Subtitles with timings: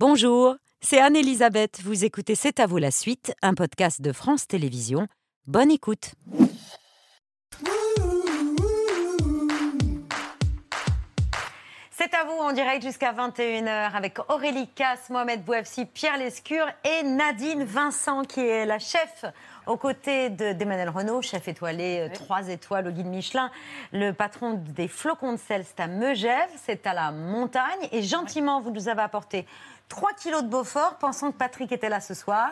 [0.00, 1.80] Bonjour, c'est Anne-Elisabeth.
[1.84, 5.06] Vous écoutez C'est à vous la suite, un podcast de France Télévisions.
[5.46, 6.14] Bonne écoute.
[11.92, 17.04] C'est à vous en direct jusqu'à 21h avec Aurélie Casse, Mohamed Bouafsi, Pierre Lescure et
[17.04, 19.24] Nadine Vincent qui est la chef
[19.66, 23.50] aux côtés d'Emmanuel Renault, chef étoilé 3 étoiles au guide Michelin.
[23.92, 27.88] Le patron des flocons de sel, c'est à Megève, c'est à la montagne.
[27.92, 29.46] Et gentiment, vous nous avez apporté
[29.88, 32.50] 3 kilos de Beaufort, pensant que Patrick était là ce soir.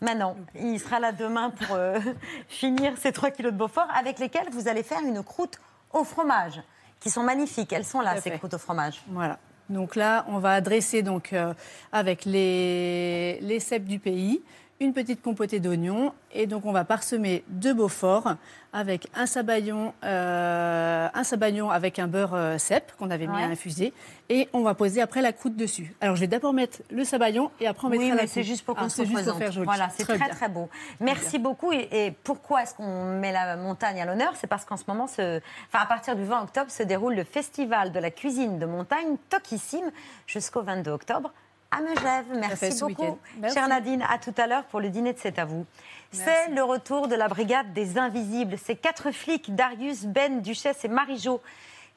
[0.00, 1.98] Maintenant, il sera là demain pour euh,
[2.48, 5.58] finir ces 3 kilos de Beaufort avec lesquels vous allez faire une croûte
[5.92, 6.60] au fromage
[7.00, 7.72] qui sont magnifiques.
[7.72, 9.02] Elles sont là, ces croûtes au fromage.
[9.08, 9.38] Voilà.
[9.68, 11.54] Donc là, on va adresser donc, euh,
[11.92, 14.42] avec les, les cèpes du pays,
[14.80, 16.14] une petite compotée d'oignons.
[16.32, 18.34] Et donc on va parsemer deux Beaufort
[18.72, 23.46] avec un sabayon, euh, un sabayon avec un beurre euh, cèpe qu'on avait mis à
[23.46, 23.92] infuser.
[24.30, 25.94] Et on va poser après la croûte dessus.
[26.00, 28.42] Alors je vais d'abord mettre le sabayon et après on mettra oui, la mais c'est
[28.42, 29.66] juste pour qu'on ah, se juste faire joli.
[29.66, 30.70] Voilà, c'est très très, beau.
[30.98, 31.72] Merci beaucoup.
[31.72, 34.32] Et, pourquoi est-ce qu'on met la montagne à l'honneur?
[34.36, 35.40] C'est parce qu'en ce moment, enfin,
[35.72, 39.90] à partir du 20 octobre, se déroule le festival de la cuisine de montagne Tokissime
[40.26, 41.32] jusqu'au 22 octobre
[41.70, 42.26] à Megève.
[42.34, 43.18] Merci beaucoup,
[43.52, 44.04] chère Nadine.
[44.08, 45.66] À tout à l'heure pour le dîner de C'est à vous.
[46.12, 48.58] C'est le retour de la brigade des Invisibles.
[48.58, 51.40] Ces quatre flics, Darius, Ben, Duchesse et Marie-Jo,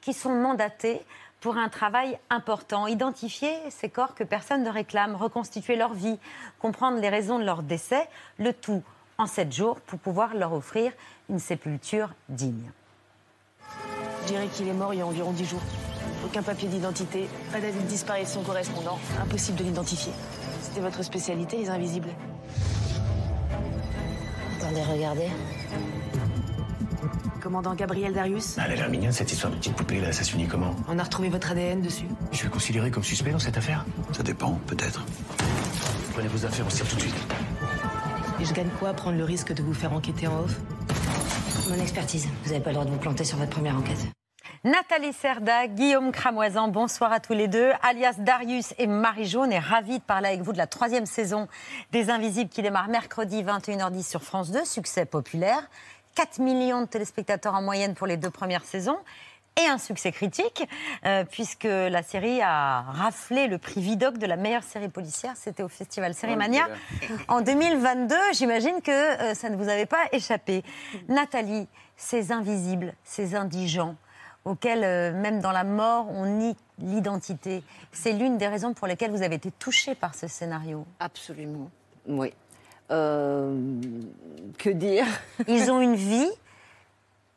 [0.01, 1.01] qui sont mandatés
[1.41, 2.87] pour un travail important.
[2.87, 6.19] Identifier ces corps que personne ne réclame, reconstituer leur vie,
[6.59, 8.07] comprendre les raisons de leur décès,
[8.37, 8.83] le tout
[9.17, 10.91] en sept jours pour pouvoir leur offrir
[11.29, 12.71] une sépulture digne.
[14.21, 15.61] Je dirais qu'il est mort il y a environ dix jours.
[16.25, 18.97] Aucun papier d'identité, pas d'avis de disparition correspondant.
[19.21, 20.11] Impossible de l'identifier.
[20.61, 22.09] C'était votre spécialité, les invisibles.
[24.59, 25.29] Attendez, regardez.
[27.41, 30.47] Commandant Gabriel Darius Elle a l'air mignonne cette histoire de petite poupée là, ça s'unit
[30.47, 30.73] comment?
[30.87, 32.05] On a retrouvé votre ADN dessus.
[32.31, 33.85] Je suis considéré comme suspect dans cette affaire?
[34.13, 35.03] Ça dépend, peut-être.
[36.13, 37.15] Prenez vos affaires, on se tire tout de suite.
[38.39, 40.57] Et je gagne quoi à prendre le risque de vous faire enquêter en off?
[41.69, 42.27] Mon expertise.
[42.43, 44.07] Vous n'avez pas le droit de vous planter sur votre première enquête.
[44.65, 49.59] Nathalie Serda, Guillaume Cramoisan, bonsoir à tous les deux, alias Darius et Marie Jaune, et
[49.59, 51.49] ravi de parler avec vous de la troisième saison
[51.91, 55.69] des Invisibles qui démarre mercredi 21h10 sur France 2, succès populaire,
[56.15, 58.97] 4 millions de téléspectateurs en moyenne pour les deux premières saisons,
[59.61, 60.63] et un succès critique,
[61.05, 65.33] euh, puisque la série a raflé le prix Vidoc de la meilleure série policière.
[65.35, 66.69] C'était au festival Sérimania
[67.27, 68.15] en 2022.
[68.31, 70.63] J'imagine que euh, ça ne vous avait pas échappé.
[71.09, 73.97] Nathalie, ces invisibles, ces indigents,
[74.45, 77.63] auquel, euh, même dans la mort, on nie l'identité.
[77.91, 80.85] C'est l'une des raisons pour lesquelles vous avez été touché par ce scénario.
[80.99, 81.69] Absolument,
[82.07, 82.33] oui.
[82.91, 83.55] Euh,
[84.57, 85.05] que dire?
[85.47, 86.29] Ils ont une vie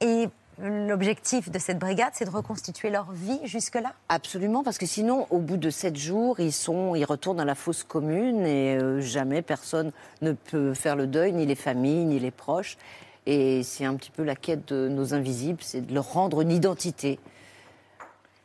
[0.00, 0.28] et
[0.58, 5.38] l'objectif de cette brigade, c'est de reconstituer leur vie jusque-là Absolument, parce que sinon, au
[5.38, 9.42] bout de sept jours, ils, sont, ils retournent dans la fosse commune et euh, jamais
[9.42, 9.92] personne
[10.22, 12.78] ne peut faire le deuil, ni les familles, ni les proches.
[13.26, 16.52] Et c'est un petit peu la quête de nos invisibles, c'est de leur rendre une
[16.52, 17.18] identité.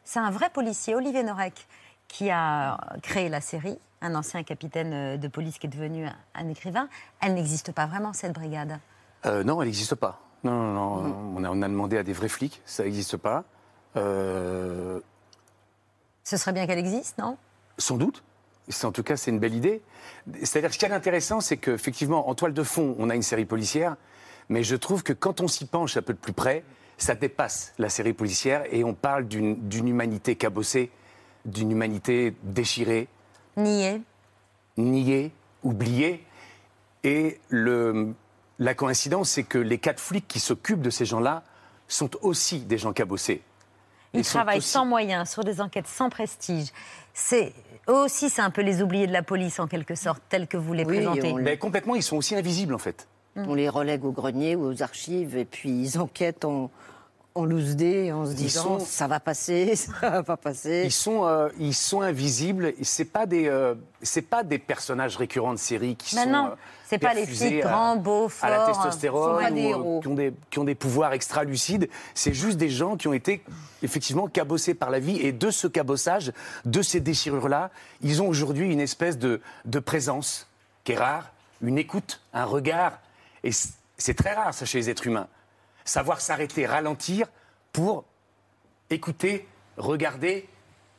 [0.03, 1.67] C'est un vrai policier, Olivier Norek,
[2.07, 6.89] qui a créé la série, un ancien capitaine de police qui est devenu un, écrivain.
[7.21, 8.79] Elle n'existe pas vraiment, cette brigade
[9.25, 10.19] euh, Non, elle n'existe pas.
[10.43, 11.01] Non, non, non.
[11.01, 11.37] Mm.
[11.37, 13.43] On, a, on, a, demandé à des vrais flics, ça n'existe pas.
[13.95, 14.99] Euh...
[16.23, 17.37] Ce serait bien qu'elle existe, non?
[17.77, 18.23] Sans doute.
[18.83, 19.81] En tout cas, c'est une belle idée.
[20.43, 23.45] C'est-à-dire, ce qui est intéressant, c'est qu'effectivement, en toile de fond, on a une série
[23.45, 23.95] policière,
[24.51, 26.65] mais je trouve que quand on s'y penche un peu de plus près,
[26.97, 30.91] ça dépasse la série policière et on parle d'une humanité cabossée,
[31.45, 33.07] d'une humanité déchirée.
[33.55, 34.01] Niée.
[34.75, 35.31] Niée,
[35.63, 36.25] oubliée.
[37.05, 38.13] Et le,
[38.59, 41.43] la coïncidence, c'est que les quatre flics qui s'occupent de ces gens-là
[41.87, 43.41] sont aussi des gens cabossés.
[44.13, 46.73] Ils, travaillent sans moyens, sur des enquêtes sans prestige.
[47.13, 47.53] C'est
[47.87, 50.57] eux aussi, c'est un peu les oubliés de la police en quelque sorte, tels que
[50.57, 51.31] vous les présentez.
[51.35, 53.07] Mais complètement, ils sont aussi invisibles en fait.
[53.35, 53.45] Mm.
[53.47, 56.69] On les relègue au grenier ou aux archives et puis ils enquêtent en,
[57.33, 60.83] en loose day en se disant ça va passer, ça va pas passer.
[60.85, 62.73] Ils sont, euh, ils sont invisibles.
[62.81, 66.29] C'est pas des, euh, c'est pas des personnages récurrents de série qui sont.
[66.29, 66.55] Non, euh,
[66.85, 68.49] c'est pas les filles grands, beaux, forts.
[68.49, 71.89] À la testostérone, ou, qui, ont des, qui ont des pouvoirs extra lucides.
[72.13, 73.43] C'est juste des gens qui ont été
[73.81, 76.33] effectivement cabossés par la vie et de ce cabossage,
[76.65, 80.47] de ces déchirures-là, ils ont aujourd'hui une espèce de, de présence
[80.83, 81.31] qui est rare,
[81.61, 82.99] une écoute, un regard
[83.43, 83.51] et
[83.97, 85.27] c'est très rare, ça, chez les êtres humains.
[85.85, 87.27] Savoir s'arrêter, ralentir
[87.71, 88.05] pour
[88.89, 89.47] écouter,
[89.77, 90.47] regarder.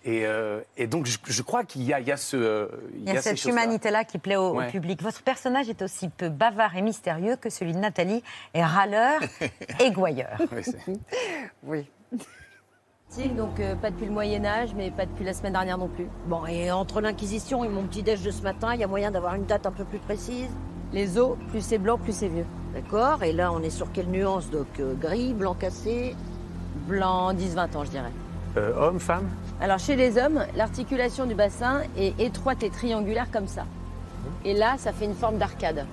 [0.04, 2.68] Et, euh, donc, je, crois qu'il y, a, ce.
[2.94, 5.00] il y a, cette humanité-là qui plaît au, public.
[5.02, 8.22] Votre personnage est aussi peu bavard et mystérieux que celui de Nathalie,
[8.54, 9.20] et râleur
[9.80, 10.38] et gouailleur.
[11.62, 11.88] oui.
[13.36, 16.08] Donc euh, pas depuis le Moyen Âge, mais pas depuis la semaine dernière non plus.
[16.26, 19.10] Bon, et entre l'Inquisition et mon petit déj de ce matin, il y a moyen
[19.10, 20.48] d'avoir une date un peu plus précise?
[20.92, 22.46] Les os, plus c'est blanc, plus c'est vieux.
[22.74, 26.16] D'accord, et là on est sur quelle nuance Donc euh, gris, blanc cassé?
[26.88, 28.12] Blanc 10-20 ans, je dirais.
[28.56, 29.28] Euh, homme, femme?
[29.60, 33.64] Alors chez les hommes, l'articulation du bassin est étroite et triangulaire comme ça.
[34.44, 35.86] Et là, ça fait une forme d'arcade.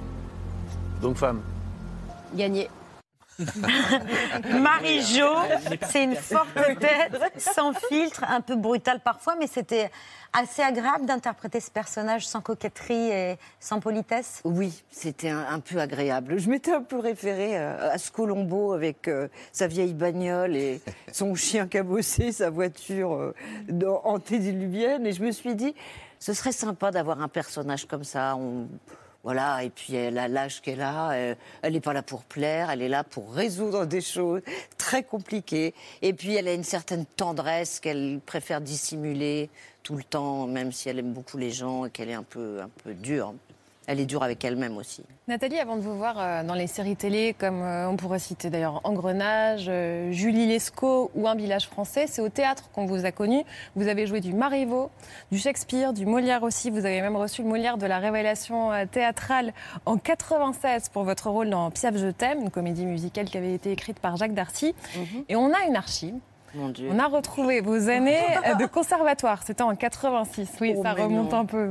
[1.02, 1.42] Donc femme?
[2.36, 2.70] Gagné.
[4.50, 5.34] Marie-Jo,
[5.90, 9.90] c'est une forte tête, sans filtre, un peu brutale parfois, mais c'était
[10.34, 14.42] assez agréable d'interpréter ce personnage sans coquetterie et sans politesse.
[14.44, 16.38] Oui, c'était un, peu agréable.
[16.38, 20.82] Je m'étais un peu référée à, ce Colombo avec euh, sa vieille bagnole et
[21.12, 23.34] son chien cabossé, sa voiture euh,
[24.04, 25.74] antédiluvienne, et je me suis dit,
[26.20, 28.36] ce serait sympa d'avoir un personnage comme ça.
[28.36, 28.68] On,
[29.24, 32.70] voilà, et puis elle a l'âge qu'elle a, euh, elle n'est pas là pour plaire,
[32.70, 34.42] elle est là pour résoudre des choses
[34.78, 35.74] très compliquées.
[36.02, 39.50] Et puis elle a une certaine tendresse qu'elle préfère dissimuler
[39.84, 42.62] tout le temps, même si elle aime beaucoup les gens et qu'elle est un peu,
[42.62, 43.34] un peu dure
[43.90, 45.02] elle est dure avec elle-même aussi.
[45.28, 48.52] Nathalie, avant de vous voir euh, dans les séries télé, comme euh, on pourrait citer
[48.52, 53.12] d'ailleurs Engrenage, euh, Julie Lescaut ou Un village français, c'est au théâtre qu'on vous a
[53.12, 53.44] connu.
[53.76, 54.92] Vous avez joué du Marivaux,
[55.32, 56.70] du Shakespeare, du Molière aussi.
[56.70, 59.54] Vous avez même reçu le Molière de la révélation théâtrale
[59.88, 63.72] en 96 pour votre rôle dans Piaf, je t'aime, une comédie musicale qui avait été
[63.72, 64.76] écrite par Jacques Darcy.
[64.96, 65.24] Mhm.
[65.30, 66.14] Et on a une archive
[66.58, 68.22] on a retrouvé vos années
[68.60, 69.44] de conservatoire.
[69.46, 70.50] C'était en 86.
[70.62, 71.70] Oui, oh, ça remonte un peu.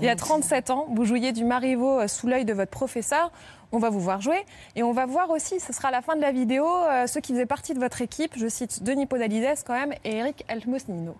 [0.00, 3.30] Il y a 37 ans, vous jouiez du Marivaux euh, sous l'œil de votre professeur.
[3.70, 4.44] On va vous voir jouer.
[4.76, 7.20] Et on va voir aussi, ce sera à la fin de la vidéo, euh, ceux
[7.20, 8.32] qui faisaient partie de votre équipe.
[8.36, 11.16] Je cite Denis Podalides quand même et Eric Elmosnino.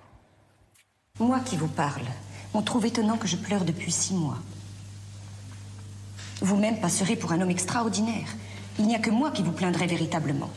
[1.20, 2.04] Moi qui vous parle,
[2.54, 4.38] on trouve étonnant que je pleure depuis six mois.
[6.40, 8.28] Vous-même passerez pour un homme extraordinaire.
[8.78, 10.50] Il n'y a que moi qui vous plaindrai véritablement.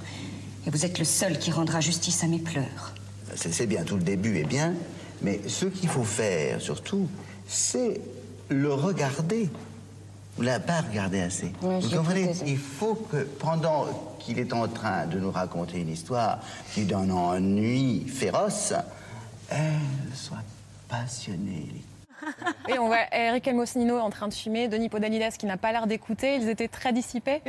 [0.66, 2.94] Et vous êtes le seul qui rendra justice à mes pleurs.
[3.36, 4.74] C'est bien, tout le début est bien,
[5.22, 7.08] mais ce qu'il faut faire surtout,
[7.48, 8.02] c'est
[8.50, 9.50] le regarder.
[10.36, 11.52] Vous ne l'avez pas regardé assez.
[11.62, 16.40] vous comprenez Il faut que pendant qu'il est en train de nous raconter une histoire
[16.74, 18.74] qui donne ennui féroce,
[19.50, 19.80] elle
[20.14, 20.44] soit
[20.88, 21.68] passionnée,
[22.68, 25.88] et on voit Eric Elmosnino en train de fumer, Denis Podalides qui n'a pas l'air
[25.88, 26.36] d'écouter.
[26.36, 27.42] Ils étaient très dissipés.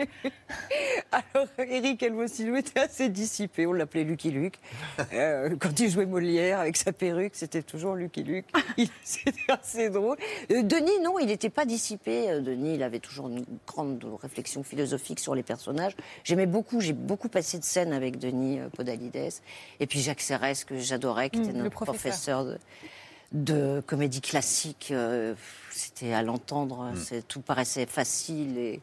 [1.12, 3.66] Alors, Eric Elmosnino était assez dissipé.
[3.66, 4.58] On l'appelait Lucky Luke.
[5.12, 8.46] Euh, quand il jouait Molière avec sa perruque, c'était toujours Lucky Luke.
[9.04, 10.16] C'était assez drôle.
[10.50, 12.30] Euh, Denis, non, il n'était pas dissipé.
[12.30, 15.94] Euh, Denis, il avait toujours une grande réflexion philosophique sur les personnages.
[16.24, 19.32] J'aimais beaucoup, j'ai beaucoup passé de scènes avec Denis Podalides.
[19.80, 22.58] Et puis Jacques Serres, que j'adorais, qui mmh, était notre professeur de
[23.32, 24.88] de comédie classique.
[24.90, 25.34] Euh,
[25.70, 27.22] c'était à l'entendre, mm.
[27.28, 28.80] tout paraissait facile et.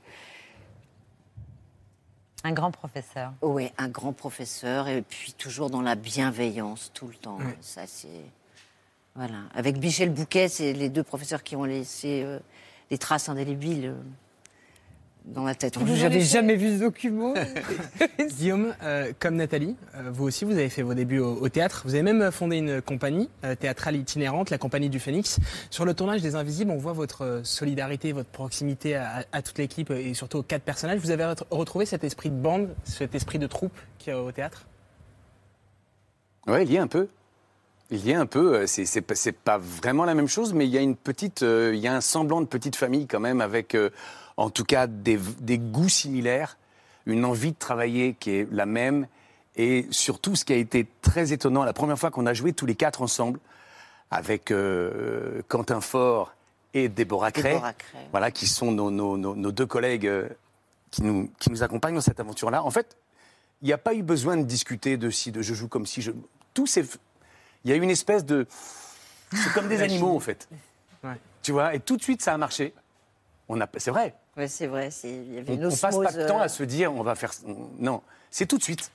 [2.45, 3.33] Un grand professeur.
[3.41, 7.37] Oui, un grand professeur et puis toujours dans la bienveillance tout le temps.
[7.59, 8.23] Ça c'est
[9.15, 9.39] voilà.
[9.53, 12.39] Avec Michel Bouquet, c'est les deux professeurs qui ont laissé euh,
[12.89, 13.93] des traces indélébiles.
[15.29, 15.77] Euh, dans la tête.
[15.95, 17.33] J'avais jamais vu ce document.
[18.37, 21.83] Guillaume, euh, comme Nathalie, euh, vous aussi, vous avez fait vos débuts au, théâtre.
[21.85, 25.39] Vous avez même fondé une compagnie euh, théâtrale itinérante, la Compagnie du Phénix.
[25.69, 30.13] Sur le tournage des Invisibles, on voit votre solidarité, votre proximité à, toute l'équipe et
[30.13, 30.99] surtout aux quatre personnages.
[30.99, 34.31] Vous avez retrouvé cet esprit de bande, cet esprit de troupe qu'il y a au
[34.31, 34.65] théâtre?
[36.47, 37.07] Oui, il y a un peu.
[37.91, 40.81] Il y a un peu, c'est pas vraiment la même chose, mais il y a
[40.81, 43.75] une petite, il y a un semblant de petite famille quand même avec
[44.39, 45.17] en tout cas des,
[45.57, 46.57] goûts similaires,
[47.05, 49.07] une envie de travailler qui est la même,
[49.57, 52.65] et surtout ce qui a été très étonnant, la première fois qu'on a joué tous
[52.65, 53.39] les quatre ensemble,
[54.11, 56.33] avec euh, Quentin Fort
[56.73, 57.59] et Déborah Cray,
[58.11, 60.29] voilà, qui sont nos, deux collègues euh,
[60.89, 62.63] qui, nous, qui nous accompagnent dans cette aventure-là.
[62.63, 62.95] En fait,
[63.61, 66.01] il n'y a pas eu besoin de discuter de si, de je joue comme si
[66.01, 66.11] je.
[66.53, 66.85] Tout c'est.
[67.65, 68.47] Il y a eu une espèce de.
[69.33, 70.47] C'est comme des animaux, en fait.
[71.41, 72.73] Tu vois, et tout de suite, ça a marché.
[73.49, 73.67] On a...
[73.77, 74.15] C'est vrai.
[74.39, 74.89] Oui, c'est vrai.
[75.03, 77.33] Il y avait on, ne passe pas de temps à se dire on va faire.
[77.77, 78.91] Non, c'est tout de suite.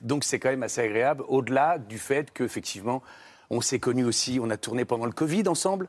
[0.00, 3.02] Donc c'est quand même assez agréable, au-delà du fait qu'effectivement,
[3.50, 5.88] on s'est connus aussi, on a tourné pendant le Covid ensemble.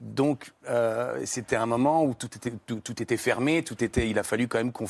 [0.00, 4.24] Donc euh, c'était un moment où tout était, tout, était fermé, tout était, il a
[4.24, 4.86] fallu quand même qu'on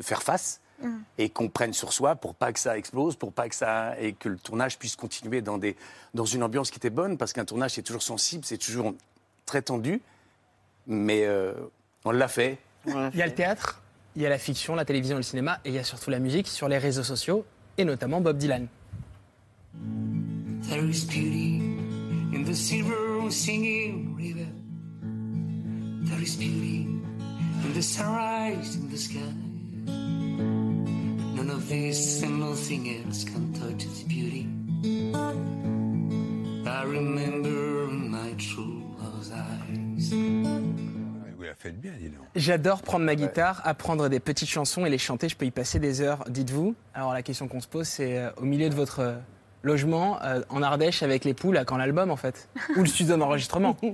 [0.00, 0.94] faire face mm.
[1.18, 4.12] et qu'on prenne sur soi pour pas que ça explose, pour pas que ça et
[4.12, 5.76] que le tournage puisse continuer dans des
[6.14, 8.94] dans une ambiance qui était bonne parce qu'un tournage c'est toujours sensible, c'est toujours
[9.44, 10.00] très tendu,
[10.86, 11.52] mais euh,
[12.04, 13.82] on l'a fait, il y a le théâtre,
[14.14, 16.10] il y a la fiction, la télévision et le cinéma, et il y a surtout
[16.10, 17.44] la musique sur les réseaux sociaux,
[17.78, 18.66] et notamment Bob Dylan.
[20.68, 21.60] There is beauty
[22.32, 24.48] in the silver singing river.
[26.04, 26.86] There is beauty
[27.64, 29.20] in the sunrise in the sky.
[31.36, 34.48] None of this and nothing else can touch its beauty.
[36.66, 40.65] I remember my true love's eyes.
[41.46, 42.24] Vous la faites bien, dis donc.
[42.34, 45.28] J'adore prendre ma guitare, apprendre des petites chansons et les chanter.
[45.28, 46.74] Je peux y passer des heures, dites-vous.
[46.92, 49.14] Alors la question qu'on se pose, c'est euh, au milieu de votre euh,
[49.62, 52.48] logement, euh, en Ardèche, avec les poules, à quand l'album en fait?
[52.76, 53.76] Ou le studio d'enregistrement?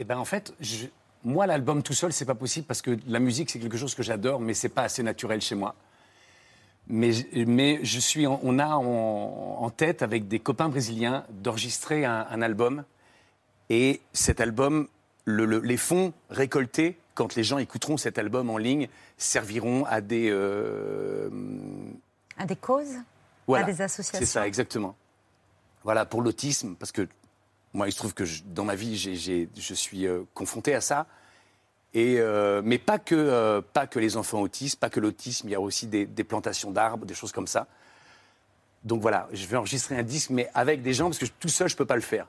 [0.00, 0.86] Eh ben en fait, je-
[1.24, 4.04] moi l'album tout seul c'est pas possible parce que la musique c'est quelque chose que
[4.04, 5.74] j'adore, mais c'est pas assez naturel chez moi.
[6.86, 12.04] Mais, mais je suis, en- on a en, en tête avec des copains brésiliens d'enregistrer
[12.04, 12.84] un, un album
[13.70, 14.86] et cet album,
[15.28, 20.00] le- le- les fonds récoltés quand les gens écouteront cet album en ligne serviront à
[20.00, 21.28] des euh,
[22.36, 22.96] À des causes
[23.46, 24.94] voilà, À des associations C'est ça, exactement.
[25.84, 27.08] Voilà, pour l'autisme, parce que
[27.72, 31.06] moi, il se trouve que je- dans ma vie, je suis euh, confronté à ça.
[31.94, 35.54] Et, euh, mais pas que, pas que les enfants autistes, pas que l'autisme, il y
[35.54, 37.66] a aussi des, des plantations d'arbres, des choses comme ça.
[38.84, 41.68] Donc voilà, je vais enregistrer un disque, mais avec des gens, parce que tout seul,
[41.68, 42.26] je ne peux pas le faire.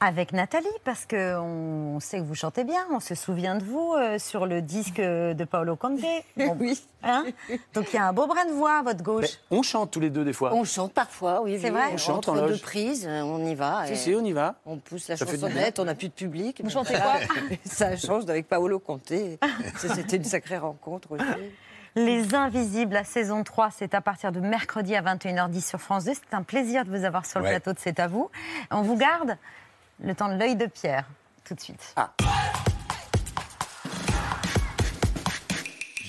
[0.00, 4.18] Avec Nathalie, parce qu'on sait que vous chantez bien, on se souvient de vous euh,
[4.18, 6.00] sur le disque de Paolo Conte.
[6.60, 6.80] oui.
[7.74, 9.38] Donc il y a un beau brin de voix à votre gauche.
[9.50, 10.54] Mais on chante tous les deux des fois.
[10.54, 11.58] On chante parfois, oui.
[11.60, 11.70] C'est oui.
[11.72, 12.62] vrai On chante en Entre deux loge.
[12.62, 13.86] prises, on y va.
[13.86, 14.54] Si, et si, on y va.
[14.66, 16.60] On pousse la chansonnette, on n'a plus de public.
[16.62, 17.16] Vous chantez quoi?
[17.64, 19.12] Ça change avec Paolo Conte.
[19.76, 21.24] C'était une sacrée rencontre aussi.
[21.96, 26.12] Les Invisibles, la saison 3, c'est à partir de mercredi à 21h10 sur France 2.
[26.14, 27.50] C'est un plaisir de vous avoir sur le Ouais.
[27.50, 28.30] plateau de C'est à vous.
[28.70, 29.36] On vous garde
[30.02, 31.04] le temps de l'œil de Pierre,
[31.44, 31.94] tout de suite.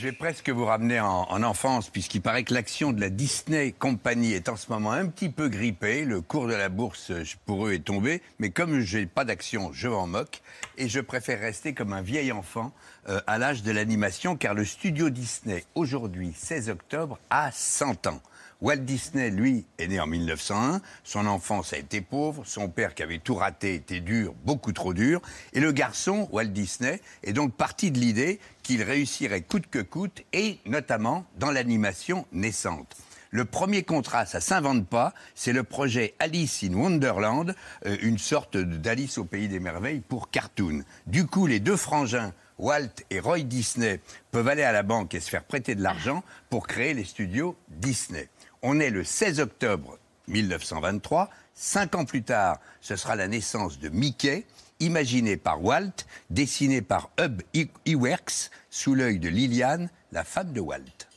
[0.01, 3.71] Je vais presque vous ramener en, en enfance, puisqu'il paraît que l'action de la Disney
[3.71, 6.05] Company est en ce moment un petit peu grippée.
[6.05, 7.11] Le cours de la bourse,
[7.45, 8.23] pour eux, est tombé.
[8.39, 10.41] Mais comme je n'ai pas d'action, je m'en moque.
[10.79, 12.73] Et je préfère rester comme un vieil enfant
[13.09, 18.23] euh, à l'âge de l'animation, car le studio Disney, aujourd'hui, 16 octobre, a 100 ans.
[18.61, 20.81] Walt Disney, lui, est né en 1901.
[21.03, 22.43] Son enfance a été pauvre.
[22.45, 25.19] Son père, qui avait tout raté, était dur, beaucoup trop dur.
[25.53, 30.23] Et le garçon, Walt Disney, est donc parti de l'idée qu'il réussirait coûte que coûte,
[30.31, 32.95] et notamment dans l'animation naissante.
[33.31, 38.57] Le premier contrat, ça s'invente pas, c'est le projet Alice in Wonderland, euh, une sorte
[38.57, 40.83] d'Alice au pays des merveilles pour cartoon.
[41.07, 44.01] Du coup, les deux frangins, Walt et Roy Disney,
[44.31, 47.55] peuvent aller à la banque et se faire prêter de l'argent pour créer les studios
[47.69, 48.29] Disney.
[48.63, 51.31] On est le 16 octobre 1923.
[51.55, 54.45] Cinq ans plus tard, ce sera la naissance de Mickey,
[54.79, 57.41] imaginé par Walt, dessiné par Hub
[57.87, 61.07] Iwerks, sous l'œil de Liliane, la femme de Walt.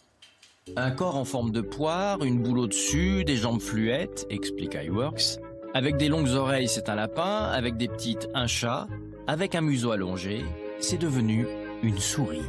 [0.76, 5.38] Un corps en forme de poire, une boule au-dessus, des jambes fluettes, explique iWorks.
[5.74, 8.88] Avec des longues oreilles, c'est un lapin, avec des petites, un chat,
[9.26, 10.44] avec un museau allongé,
[10.80, 11.46] c'est devenu
[11.82, 12.48] une souris.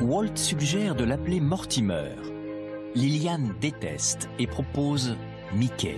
[0.00, 2.14] Walt suggère de l'appeler Mortimer.
[2.94, 5.14] Liliane déteste et propose
[5.54, 5.96] Mickey.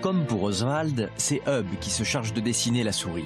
[0.00, 3.24] Comme pour Oswald, c'est Hub qui se charge de dessiner la souris.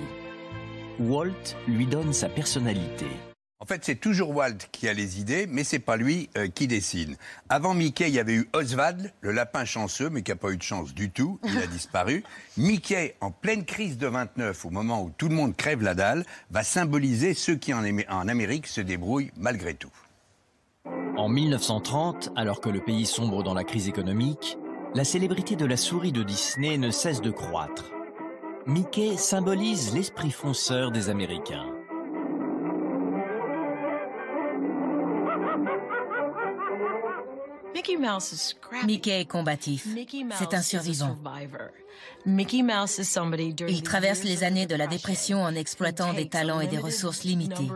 [0.98, 3.06] Walt lui donne sa personnalité.
[3.58, 6.66] En fait, c'est toujours Walt qui a les idées, mais c'est pas lui euh, qui
[6.66, 7.16] dessine.
[7.48, 10.58] Avant Mickey, il y avait eu Oswald, le lapin chanceux, mais qui n'a pas eu
[10.58, 11.40] de chance du tout.
[11.42, 12.22] Il a disparu.
[12.58, 16.26] Mickey, en pleine crise de 29, au moment où tout le monde crève la dalle,
[16.50, 19.92] va symboliser ceux qui en, en Amérique se débrouillent malgré tout.
[21.16, 24.58] En 1930, alors que le pays sombre dans la crise économique,
[24.94, 27.86] la célébrité de la souris de Disney ne cesse de croître.
[28.66, 31.75] Mickey symbolise l'esprit fonceur des Américains.
[38.84, 39.86] Mickey est combatif.
[40.38, 41.16] C'est un survivant.
[42.26, 47.68] Il traverse les années de la dépression en exploitant des talents et des ressources limitées.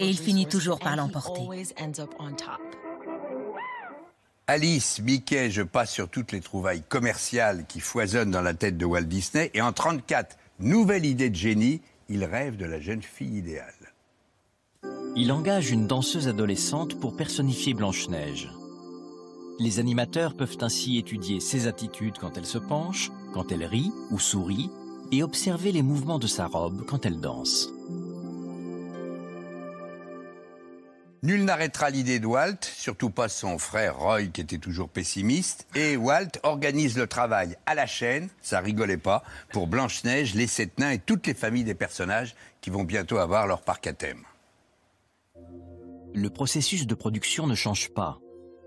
[0.00, 1.42] Et il finit toujours par l'emporter.
[4.46, 8.84] Alice, Mickey, je passe sur toutes les trouvailles commerciales qui foisonnent dans la tête de
[8.84, 9.50] Walt Disney.
[9.54, 11.80] Et en 34, nouvelle idée de génie,
[12.10, 13.72] il rêve de la jeune fille idéale.
[15.16, 18.50] Il engage une danseuse adolescente pour personnifier Blanche-Neige.
[19.60, 24.18] Les animateurs peuvent ainsi étudier ses attitudes quand elle se penche, quand elle rit ou
[24.18, 24.70] sourit,
[25.12, 27.70] et observer les mouvements de sa robe quand elle danse.
[31.22, 35.68] Nul n'arrêtera l'idée de Walt, surtout pas son frère Roy qui était toujours pessimiste.
[35.76, 40.76] Et Walt organise le travail à la chaîne, ça rigolait pas, pour Blanche-Neige, les sept
[40.80, 44.24] nains et toutes les familles des personnages qui vont bientôt avoir leur parc à thème.
[46.14, 48.20] Le processus de production ne change pas.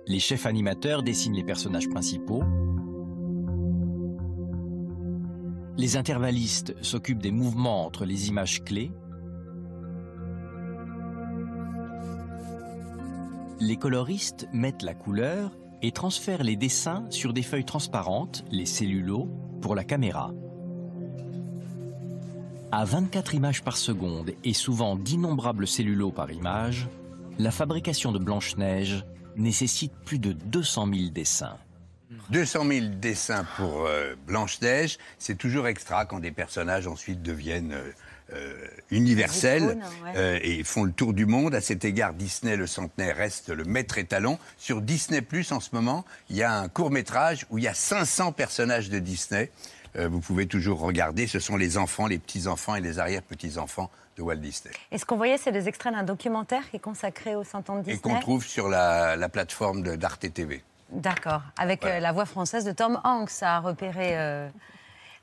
[0.05, 2.43] Les chefs animateurs dessinent les personnages principaux.
[5.77, 8.91] Les intervallistes s'occupent des mouvements entre les images clés.
[13.59, 15.51] les coloristes mettent la couleur
[15.81, 19.29] et transfèrent les dessins sur des feuilles transparentes, les cellulos,
[19.61, 20.31] pour la caméra.
[22.71, 26.87] À 24 images par seconde et souvent d'innombrables cellulos par image,
[27.39, 31.57] la fabrication de Blanche-Neige nécessite plus de 200 000 dessins.
[32.29, 37.91] 200 000 dessins pour euh, Blanche-Neige, c'est toujours extra quand des personnages ensuite deviennent euh,
[38.33, 38.53] euh,
[38.91, 39.63] universels
[40.03, 40.13] ouais.
[40.17, 41.55] euh, et font le tour du monde.
[41.55, 44.37] À cet égard, Disney, le centenaire, reste le maître étalon.
[44.57, 47.69] Sur Disney Plus, en ce moment, il y a un court métrage où il y
[47.69, 49.49] a 500 personnages de Disney.
[49.95, 51.25] Euh, vous pouvez toujours regarder.
[51.25, 54.73] Ce sont les enfants, les petits-enfants et les arrière-petits-enfants de Walt Disney.
[54.91, 57.75] Et ce qu'on voyait, c'est des extraits d'un documentaire qui est consacré aux 100 ans
[57.75, 57.99] de Et Disney.
[58.01, 60.63] qu'on trouve sur la, la plateforme d'Arte TV.
[60.89, 64.17] D'accord, avec euh, la voix française de Tom Hanks à repérer.
[64.17, 64.49] euh.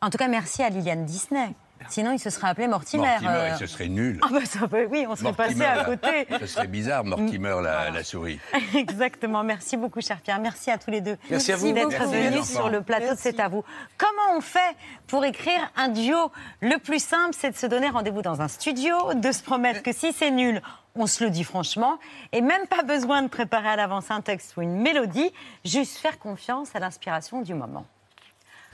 [0.02, 1.48] En tout cas, merci à Liliane Disney.
[1.88, 3.06] Sinon, il se serait appelé Mortimer.
[3.06, 3.54] Mortimer, euh.
[3.54, 4.18] et ce serait nul.
[4.22, 6.26] Ah bah ça, peut- oui, on serait passé à côté.
[6.40, 8.38] Ce serait bizarre, Mortimer, la, la souris.
[8.74, 9.42] Exactement.
[9.44, 10.40] Merci beaucoup, cher Pierre.
[10.40, 11.16] Merci à tous les deux.
[11.30, 11.72] Merci à vous.
[11.72, 13.64] d'être venus sur le plateau de C'est à vous.
[13.98, 14.58] Comment on fait
[15.06, 19.14] pour écrire un duo Le plus simple, c'est de se donner rendez-vous dans un studio,
[19.14, 20.60] de se promettre que si c'est nul,
[20.96, 21.98] on se le dit franchement,
[22.32, 25.32] et même pas besoin de préparer à l'avance un texte ou une mélodie,
[25.64, 27.84] juste faire confiance à l'inspiration du moment.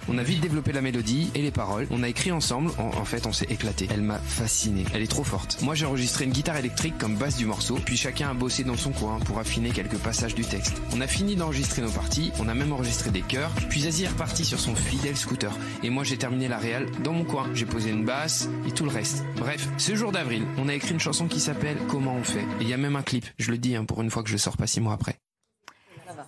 [0.08, 1.86] On a vite développé la mélodie et les paroles.
[1.90, 2.70] On a écrit ensemble.
[2.78, 3.88] En, fait, on s'est éclaté.
[3.90, 4.84] Elle m'a fasciné.
[4.94, 5.60] Elle est trop forte.
[5.62, 7.78] Moi, j'ai enregistré une guitare électrique comme base du morceau.
[7.84, 10.80] Puis chacun a bossé dans son coin pour affiner quelques passages du texte.
[10.94, 12.32] On a fini d'enregistrer nos parties.
[12.40, 13.52] On a même enregistré des chœurs.
[13.68, 15.52] Puis Zazie est reparti sur son fidèle scooter.
[15.82, 17.48] Et moi, j'ai terminé la réal dans mon coin.
[17.54, 19.24] J'ai posé une basse et tout le reste.
[19.36, 22.40] Bref, ce jour d'avril, on a écrit une chanson qui s'appelle Comment on fait?
[22.60, 23.26] Et il y a même un clip.
[23.38, 25.18] Je le dis hein, pour une fois que je sors pas six mois après.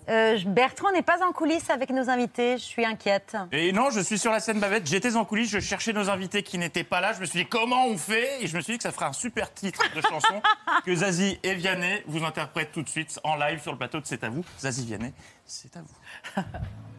[0.09, 3.37] Euh, Bertrand n'est pas en coulisses avec nos invités, je suis inquiète.
[3.53, 6.43] Et non, je suis sur la scène bavette, j'étais en coulisses, je cherchais nos invités
[6.43, 8.43] qui n'étaient pas là, je me suis dit comment on fait?
[8.43, 10.43] Et je me suis dit que ça ferait un super titre de chanson
[10.85, 14.07] que Zazie et Vianney vous interprètent tout de suite en live sur le plateau de
[14.07, 14.45] C'est à vous.
[14.61, 15.13] Zazie Vianney,
[15.47, 16.43] c'est à vous.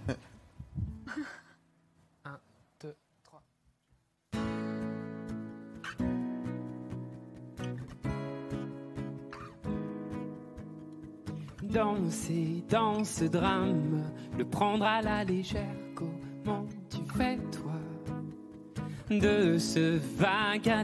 [11.74, 14.04] Danser dans ce drame,
[14.38, 17.74] le prendre à la légère, comment tu fais toi?
[19.10, 20.84] De ce vague à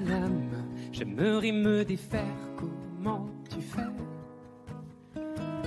[0.91, 2.23] j'aimerais me défaire,
[2.57, 3.81] comment tu fais?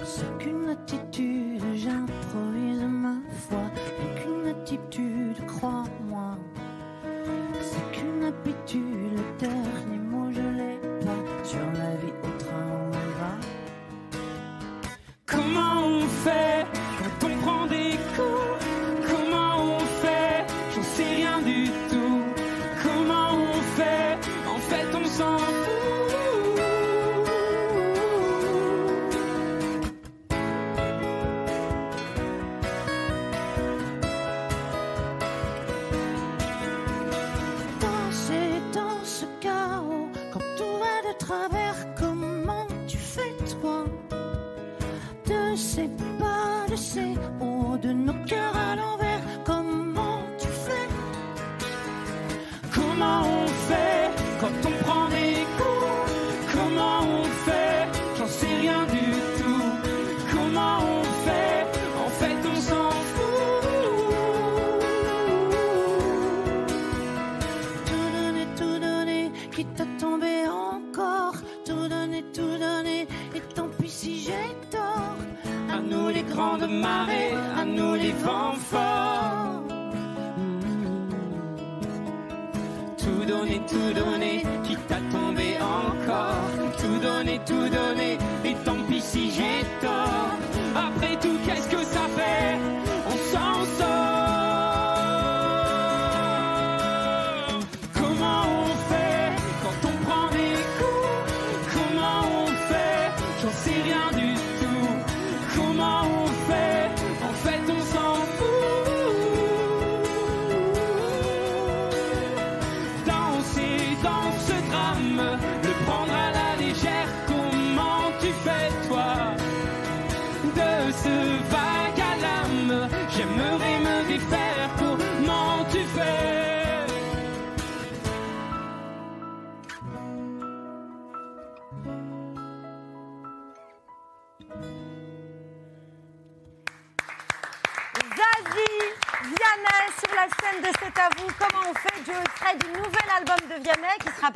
[0.02, 3.70] C'est qu'une attitude, j'improvise ma foi.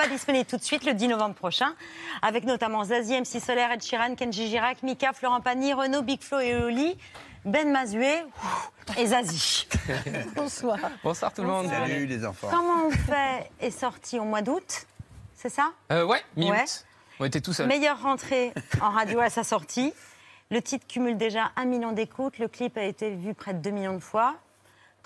[0.07, 1.75] Sera disponible tout de suite le 10 novembre prochain,
[2.23, 6.39] avec notamment Zazie, MC Solaire, Ed Sheeran, Kenji Girac, Mika, Florent Pagny, Renaud, Big Flo
[6.39, 6.97] et Oli,
[7.45, 8.23] Ben Mazué
[8.97, 9.67] et Zazie.
[10.37, 10.79] Bonsoir.
[11.03, 11.69] Bonsoir tout le monde.
[11.69, 12.49] Salut les enfants.
[12.51, 14.87] Comment on fait est sorti au mois d'août,
[15.35, 15.73] c'est ça?
[15.91, 16.53] Euh, ouais, mi-août.
[16.53, 16.65] Ouais.
[17.19, 17.67] On était tout seuls.
[17.67, 19.93] Meilleure rentrée en radio à sa sortie.
[20.51, 22.39] Le titre cumule déjà un million d'écoutes.
[22.39, 24.37] Le clip a été vu près de 2 millions de fois.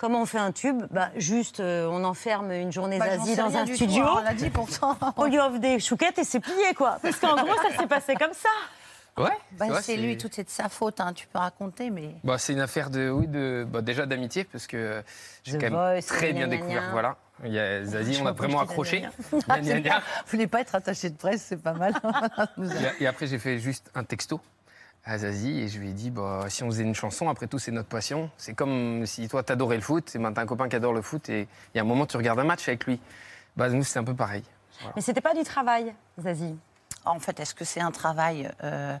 [0.01, 0.81] Comment on fait un tube?
[0.89, 4.03] Bah, Juste, euh, on enferme une journée Bah, sais dans un studio.
[4.03, 4.97] tout, hein, on l'a dit pourtant.
[5.15, 6.97] On lui offre des chouquettes et c'est plié, quoi.
[7.03, 8.49] Parce qu'en gros, ça s'est passé comme ça.
[9.21, 12.15] Ouais, Bah, c'est lui, tout est de sa faute, hein, tu peux raconter, mais.
[12.23, 15.03] Bah, c'est une affaire de, oui, de, bah, déjà d'amitié, parce que
[15.43, 16.81] j'ai The quand même Voice, très bien gna, découvert.
[16.85, 16.91] gna.
[16.93, 17.17] Voilà.
[17.43, 19.01] Il y a Zazie, on a vraiment accroché.
[19.01, 19.11] gna.
[19.31, 21.93] Vous voulez pas être attaché de presse, c'est pas mal.
[22.99, 24.41] Et, et après, j'ai fait juste un texto
[25.03, 27.59] à Zazie et je lui ai dit bah, si on faisait une chanson, après tout,
[27.59, 28.29] c'est notre passion.
[28.37, 31.01] C'est comme si toi, t'adorais le foot, et ben, t'as un copain qui adore le
[31.01, 32.99] foot et il y a un moment, tu regardes un match avec lui.
[33.57, 34.43] Bah, nous, c'est un peu pareil.
[34.79, 34.93] Voilà.
[34.95, 36.55] Mais c'était pas du travail, Zazie.
[37.05, 38.95] En fait, est-ce que c'est un travail euh,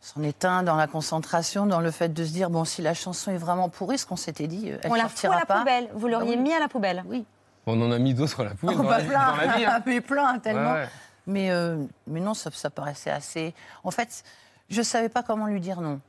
[0.00, 2.94] C'en est un dans la concentration, dans le fait de se dire bon, si la
[2.94, 5.44] chanson est vraiment pourrie, ce qu'on s'était dit, euh, elle on la fout à la
[5.46, 5.58] pas.
[5.58, 5.88] poubelle.
[5.94, 6.42] Vous l'auriez oui.
[6.42, 7.24] mis à la poubelle Oui.
[7.66, 9.56] On en a mis d'autres à la poubelle Oh, dans, bah, la, plein, dans la
[9.56, 9.64] vie.
[9.64, 9.82] hein.
[9.86, 10.72] mais plein, tellement.
[10.72, 10.88] Ouais, ouais.
[11.26, 11.76] Mais, euh,
[12.08, 13.54] mais non, ça, ça paraissait assez.
[13.84, 14.24] En fait,
[14.72, 16.00] je ne savais pas comment lui dire non.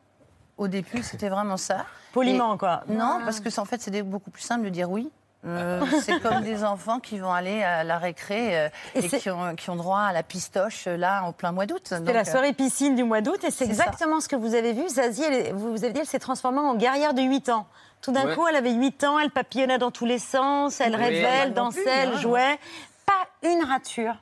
[0.58, 1.86] Au début, c'était vraiment ça.
[2.14, 2.84] Poliment, Et- quoi.
[2.88, 3.22] Non, Ah.
[3.26, 5.12] parce que c'est- en fait, c'était beaucoup plus simple de dire oui.
[5.46, 9.20] Euh, c'est comme des enfants qui vont aller à la récré euh, Et et, c'est-
[9.20, 11.82] qui, ont, qui ont droit à la pistoche euh, là en plein mois d'août.
[11.84, 13.84] C'était la soirée piscine du mois d'août et c'est c'est ça.
[13.84, 14.88] exactement ce que vous avez vu.
[14.88, 17.68] Zazie, elle vous vous avez dit, elle s'est transformée en guerrière de 8 ans.
[18.02, 18.36] Tout d'un Ouais.
[18.36, 21.02] coup, elle avait 8 ans, elle papillonnait dans tous les sens, elle Oui.
[21.04, 22.58] rêvait, elle plus, dansait, elle jouait.
[23.06, 24.16] Pas une rature,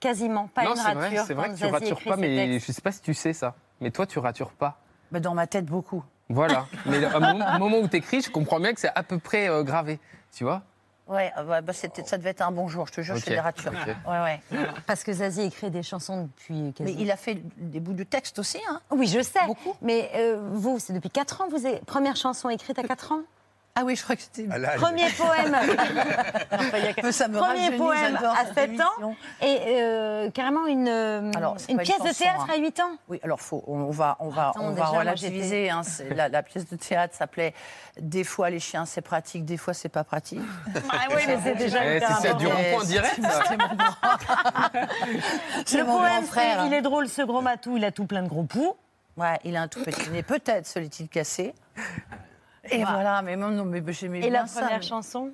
[0.00, 1.00] quasiment pas non, une c'est rature.
[1.00, 3.54] vrai, c'est vrai que tu ratures pas, mais je sais pas si tu sais ça.
[3.80, 4.78] Mais toi, tu ratures pas.
[5.12, 6.04] Mais dans ma tête, beaucoup.
[6.28, 6.66] Voilà.
[6.86, 7.20] Mais au
[7.58, 9.98] moment- où tu écris, je comprends bien que c'est à peu près euh, gravé.
[10.32, 10.62] Tu vois
[11.06, 13.20] Ouais, euh, bah, bah, c'était- ça devait être un bon jour, je te jure, je
[13.20, 13.72] Ok, fais des ratures.
[14.06, 14.40] Ouais, ouais.
[14.86, 16.96] Parce que Zazie écrit des chansons depuis Mais quasi...
[16.98, 19.40] il a fait des bouts de texte aussi, hein Oui, je sais.
[19.80, 21.78] Mais euh, vous, c'est depuis 4 ans, vous avez...
[21.86, 23.20] Première chanson écrite à 4 ans?
[23.80, 24.44] Ah oui, je crois que c'était.
[24.76, 25.56] Premier poème.
[26.50, 30.30] Enfin, il y a que- Ça me Premier poème à cette 7 ans et euh,
[30.30, 32.54] carrément une, euh, Alors, une pièce de chanson, théâtre hein.
[32.54, 32.90] à 8 ans.
[33.08, 35.70] Oui, alors faut, on va, on va, Attends, on va relativiser.
[35.70, 35.82] hein,
[36.16, 37.54] la, la pièce de théâtre s'appelait
[38.00, 40.40] Des fois les chiens c'est pratique, des fois c'est pas pratique.
[40.90, 42.62] Ah oui, mais c'est déjà Eh, c'est ça, du important.
[42.64, 43.20] rond-point direct,
[45.74, 46.64] Le mon poème, frère.
[46.66, 48.74] il est drôle ce gros matou, il a tout plein de gros poux.
[49.16, 51.54] Ouais, il a un tout petit nez, peut-être se l'est-il cassé.
[52.70, 52.84] Et Ouais.
[52.90, 55.32] voilà, mais non, mais j'aimais Et bien la ça, première mais- chanson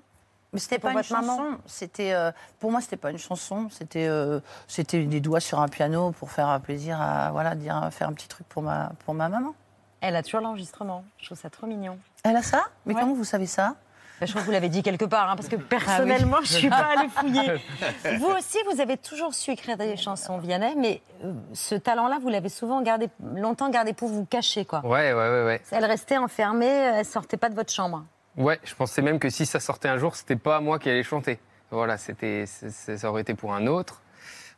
[0.52, 1.58] Mais c'était pas une chanson.
[1.66, 3.68] C'était, euh, pour moi, c'était pas une chanson.
[3.70, 8.08] C'était, euh, c'était des doigts sur un piano pour faire plaisir à, voilà, dire, faire
[8.08, 9.52] un petit truc pour ma, pour ma maman.
[10.00, 11.04] Elle a toujours l'enregistrement.
[11.18, 11.98] Je trouve ça trop mignon.
[12.24, 12.62] Elle a ça?
[12.86, 13.00] Mais Ouais.
[13.00, 13.74] comment vous savez ça?
[14.20, 16.70] Je crois que vous l'avez dit quelque part, hein, parce que personnellement, je ne suis
[16.70, 17.62] pas allée fouiller.
[18.18, 22.28] Vous aussi, vous avez toujours su écrire des chansons, Vianney, mais euh, ce talent-là, vous
[22.28, 24.80] l'avez souvent gardé, longtemps gardé pour vous cacher, quoi.
[24.84, 25.62] Ouais, ouais, ouais, ouais.
[25.70, 28.04] Elle restait enfermée, elle sortait pas de votre chambre.
[28.36, 31.02] Ouais, je pensais même que si ça sortait un jour, c'était pas moi qui allais
[31.02, 31.38] chanter.
[31.70, 34.02] Voilà, c'était, ça aurait été pour un autre.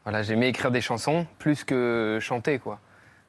[0.04, 2.78] Voilà, j'aimais écrire des chansons plus que chanter, quoi.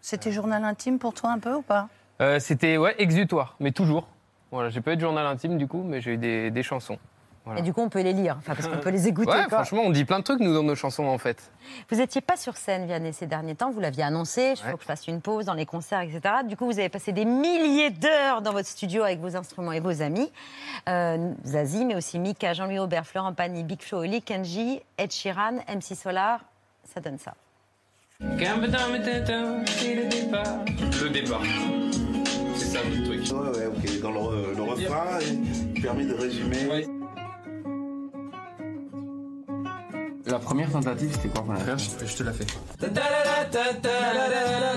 [0.01, 1.89] C'était journal intime pour toi un peu ou pas?
[2.21, 4.07] Euh, c'était ouais, exutoire, mais toujours.
[4.51, 6.97] Voilà, j'ai pas eu de journal intime du coup, mais j'ai eu des, des chansons.
[7.45, 7.61] Voilà.
[7.61, 9.31] Et du coup, on peut les lire, enfin, parce qu'on peut les écouter.
[9.31, 9.59] Ouais, quoi.
[9.59, 11.49] franchement, on dit plein de trucs nous dans nos chansons en fait.
[11.89, 13.71] Vous n'étiez pas sur scène, Vianney, ces derniers temps.
[13.71, 14.51] Vous l'aviez annoncé.
[14.55, 14.73] Il faut Ouais.
[14.73, 16.19] que je fasse une pause dans les concerts, etc.
[16.45, 19.79] Du coup, vous avez passé des milliers d'heures dans votre studio avec vos instruments et
[19.79, 20.29] vos amis.
[20.89, 25.59] Euh, Zazie, mais aussi Mika, Jean-Louis Aubert, Florent Pagny, Big Flo, Oli, Kenji, Ed Sheeran,
[25.73, 26.41] MC Solar.
[26.83, 27.33] Ça donne ça.
[28.19, 30.57] Le départ.
[31.01, 32.16] Le départ.
[32.67, 33.21] C'est ça notre truc.
[33.31, 34.01] Ouais, ouais, ok.
[34.01, 35.19] Dans le, le refrain,
[35.75, 36.85] il permet de résumer.
[40.25, 41.45] La première tentative, c'était quoi
[41.77, 42.45] je, je te la fais.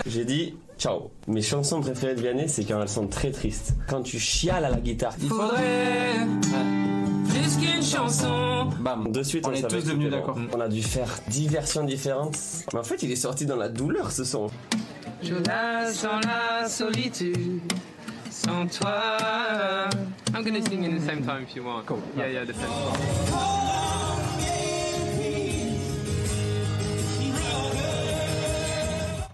[0.07, 1.11] J'ai dit ciao.
[1.26, 3.74] Mes chansons préférées de Vianney, c'est quand elles sont très tristes.
[3.88, 5.14] Quand tu chiales à la guitare.
[5.20, 6.26] Il faudrait
[7.29, 8.68] plus qu'une chanson.
[8.79, 9.11] Bam.
[9.11, 10.38] De suite, On on, est tous devenus d'accord.
[10.55, 12.38] On a dû faire dix versions différentes.
[12.72, 14.48] Mais en fait, il est sorti dans la douleur ce son.
[15.22, 17.61] Je nage dans la solitude.
[18.30, 19.88] Sans toi.
[20.35, 21.85] I'm gonna sing in the same time if you want.
[21.87, 22.00] Cool.
[22.16, 24.11] Yeah, yeah, the same time.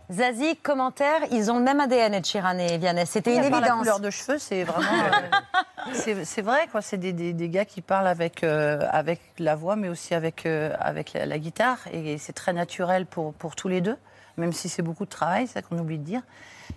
[0.09, 3.05] Zazie, commentaire, ils ont le même ADN, Ed Sheeran et Vianney.
[3.07, 3.79] C'était une part La évidence.
[3.81, 4.87] couleur de cheveux, c'est vraiment.
[4.89, 5.93] euh,
[6.25, 6.81] c'est vrai, quoi.
[6.81, 10.47] C'est des, des- des gars qui parlent avec, euh, avec la voix, mais aussi avec,
[10.47, 11.79] euh, avec la, la guitare.
[11.93, 13.97] Et c'est très naturel pour, pour tous les deux,
[14.37, 16.23] même si c'est beaucoup de travail, c'est ça qu'on oublie de dire.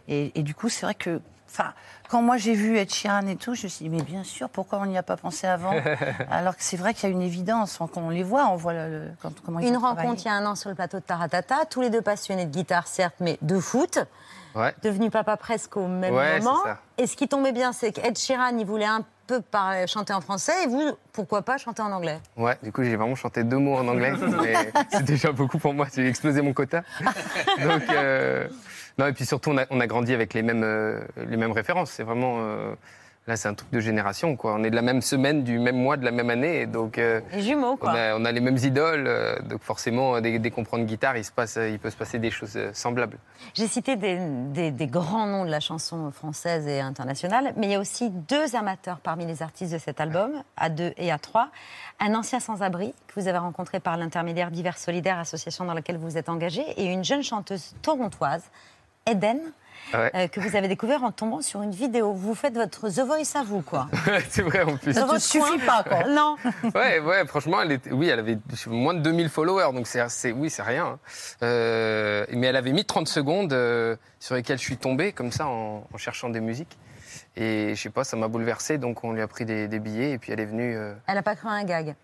[0.08, 1.74] Et, et du coup, c'est vrai que Enfin,
[2.10, 4.50] quand moi j'ai vu Ed Sheeran et tout, je me suis dit, mais bien sûr,
[4.50, 5.74] pourquoi on n'y a pas pensé avant
[6.30, 7.78] Alors que c'est vrai qu'il y a une évidence.
[7.80, 10.00] Quand on les voit, on voit le, le- quand- comment ils Une travaillé.
[10.02, 12.46] rencontre il y a un an sur le plateau de Taratata, tous les deux passionnés
[12.46, 13.98] de guitare, certes, mais de foot.
[14.54, 14.76] Ouais.
[14.84, 16.60] Devenu papa presque au même Ouais, moment.
[17.00, 20.22] Et ce qui tombait bien, c'est qu'Ed Sheeran, il voulait un peu par- chanter en
[20.22, 22.20] français, et vous, pourquoi pas chanter en anglais?
[22.36, 24.14] Ouais, du coup, j'ai vraiment chanté deux mots en anglais,
[24.90, 25.86] c'est déjà beaucoup pour moi.
[25.94, 26.82] J'ai explosé mon quota.
[27.64, 28.48] Donc, euh,
[28.98, 31.52] non, et puis surtout, on a, on a grandi avec les mêmes, euh, les mêmes
[31.52, 31.92] références.
[31.92, 32.38] C'est vraiment.
[32.40, 32.74] euh,
[33.30, 34.54] là, c'est un truc de génération, quoi.
[34.56, 36.66] On est de la même semaine, du même mois, de la même année.
[36.66, 37.92] Donc, euh, Les jumeaux, quoi.
[37.92, 39.06] on a, on a les mêmes idoles.
[39.08, 41.96] euh, donc, forcément, dès, dès qu'on prend une guitare, il, se passe, il peut se
[41.96, 43.18] passer des choses euh, semblables.
[43.54, 44.18] J'ai cité des,
[44.52, 48.10] des- des grands noms de la chanson française et internationale, mais il y a aussi
[48.10, 51.50] deux amateurs parmi les artistes de cet album, à deux et à trois.
[52.00, 56.18] Un ancien sans-abri que vous avez rencontré par l'intermédiaire d'Hiver Solidaire, association dans laquelle vous
[56.18, 58.44] êtes engagé, et une jeune chanteuse torontoise,
[59.10, 59.40] Eden,
[59.94, 60.12] Ouais.
[60.16, 62.14] euh, que vous avez découvert en tombant sur une vidéo.
[62.14, 63.88] Vous faites votre The Voice à vous, quoi.
[64.30, 64.94] c'est vrai, en plus.
[64.94, 66.04] Ça te suffit pas, quoi.
[66.10, 66.36] Non.
[66.76, 70.32] ouais, ouais, franchement, elle était, oui, elle avait moins de 2000 followers, donc c'est, c'est-
[70.32, 70.86] oui, c'est rien.
[70.86, 71.00] hein.
[71.44, 75.48] Euh, mais elle avait mis 30 secondes euh, sur lesquelles je suis tombé, comme ça,
[75.48, 76.78] en, en cherchant des musiques.
[77.36, 80.12] Et je sais pas, ça m'a bouleversé, donc on lui a pris des, des billets,
[80.12, 80.76] et puis elle est venue.
[80.76, 81.96] euh, Elle n'a pas cru à un gag.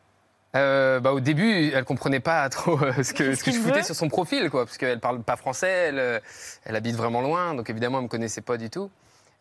[0.56, 3.60] Euh, bah, au début, elle comprenait pas trop euh, ce que, Qu'est-ce ce que je
[3.60, 6.20] foutais sur son profil, quoi, parce qu'elle parle pas français, elle, euh,
[6.64, 8.90] elle habite vraiment loin, donc évidemment, elle me connaissait pas du tout.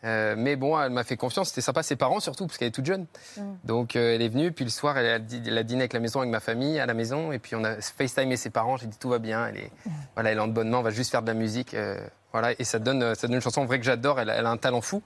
[0.05, 1.48] Euh, mais bon, elle m'a fait confiance.
[1.48, 3.07] C'était sympa, ses parents surtout, parce qu'elle est toute jeune.
[3.38, 3.40] Mm.
[3.64, 5.94] Donc euh, elle est venue, puis le soir, elle a, di- elle a dîné avec
[5.94, 8.77] la maison, avec ma famille, à la maison, et puis on a FaceTimé ses parents.
[8.77, 9.70] J'ai dit tout va bien, elle est,
[10.14, 11.98] voilà, elle est en bonne main, on va juste faire de la musique, euh,
[12.33, 14.20] voilà, et ça donne, ça donne une chanson vraie que j'adore.
[14.20, 15.03] Elle, a- elle a un talent fou,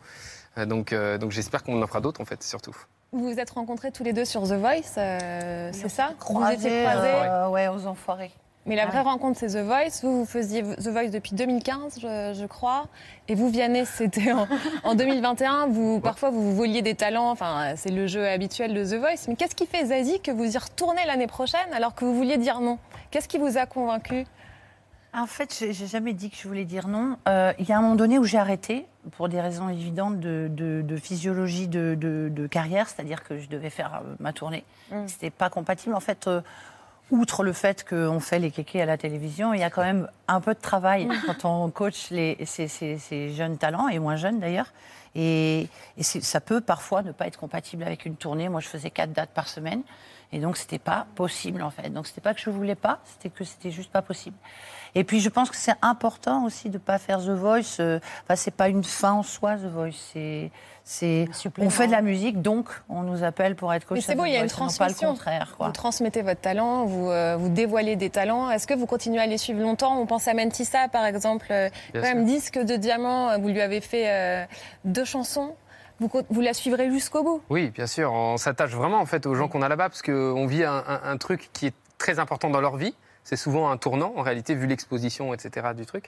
[0.66, 2.75] donc, donc j'espère qu'on en fera d'autres en fait, surtout.
[3.12, 6.55] Vous vous êtes rencontrés tous les deux sur The Voice, euh, c'est ça Vous Croisés,
[6.66, 8.31] étiez croisés euh, ouais, aux enfoirés.
[8.66, 10.03] Mais la vraie rencontre, c'est The Voice.
[10.03, 12.87] Vous, vous faisiez The Voice depuis 2015, je, je crois.
[13.27, 14.47] Et vous, Vianney, c'était en,
[14.85, 15.68] en 2021.
[15.68, 17.31] Vous, parfois, vous voliez des talents.
[17.31, 19.25] Enfin, c'est le jeu habituel de The Voice.
[19.27, 22.37] Mais qu'est-ce qui fait, Zazie, que vous y retournez l'année prochaine alors que vous vouliez
[22.37, 22.79] dire non?
[23.11, 24.27] Qu'est-ce qui vous a convaincu?
[25.14, 27.16] En fait, j'ai jamais dit que je voulais dire non.
[27.29, 30.49] Euh, Il y a un moment donné où j'ai arrêté, pour des raisons évidentes de,
[30.51, 34.64] de- de physiologie de, carrière, c'est-à-dire que je devais faire euh, ma tournée.
[34.90, 35.07] Mm.
[35.09, 35.94] C'était pas compatible.
[35.94, 36.42] En fait, euh,
[37.11, 40.09] outre le fait qu'on fait les kékés à la télévision, il y a quand même
[40.29, 44.16] un peu de travail quand on coach les, ces, ces- ces jeunes talents, et moins
[44.16, 44.73] jeunes d'ailleurs.
[45.14, 48.51] Et, et ça peut parfois ne pas être compatible avec une tournée.
[48.51, 49.83] Moi, je faisais quatre dates par semaine.
[50.33, 51.88] Et donc, c'était pas possible, en fait.
[51.88, 54.37] Donc, c'était pas que je voulais pas, c'était que c'était juste pas possible.
[54.94, 57.77] Et puis, je pense que c'est important aussi de pas faire The Voice.
[57.81, 59.90] euh, Enfin, c'est pas une fin en soi, The Voice.
[60.12, 60.51] C'est,
[60.85, 63.96] c'est, on fait de la musique, donc on nous appelle pour être coach.
[63.96, 65.09] Mais c'est beau, il y a une transmission.
[65.09, 65.66] Pas le contraire, quoi.
[65.66, 68.51] Vous transmettez votre talent, vous, euh, vous dévoilez des talents.
[68.51, 69.98] Est-ce que vous continuez à les suivre longtemps?
[70.01, 72.16] On pense à Mentissa, par exemple, euh, Bien quand sûr.
[72.16, 73.38] même disque de diamant.
[73.38, 74.44] Vous lui avez fait euh,
[74.85, 75.55] deux chansons.
[76.01, 77.42] Vous, la suivrez jusqu'au bout?
[77.51, 78.12] Oui, bien sûr.
[78.12, 81.01] On s'attache vraiment en fait aux gens qu'on a là-bas parce qu'on vit un, un-
[81.05, 82.94] un truc qui est très important dans leur vie.
[83.29, 85.69] C'est souvent un tournant, en réalité, vu l'exposition, etc.
[85.77, 86.07] du truc.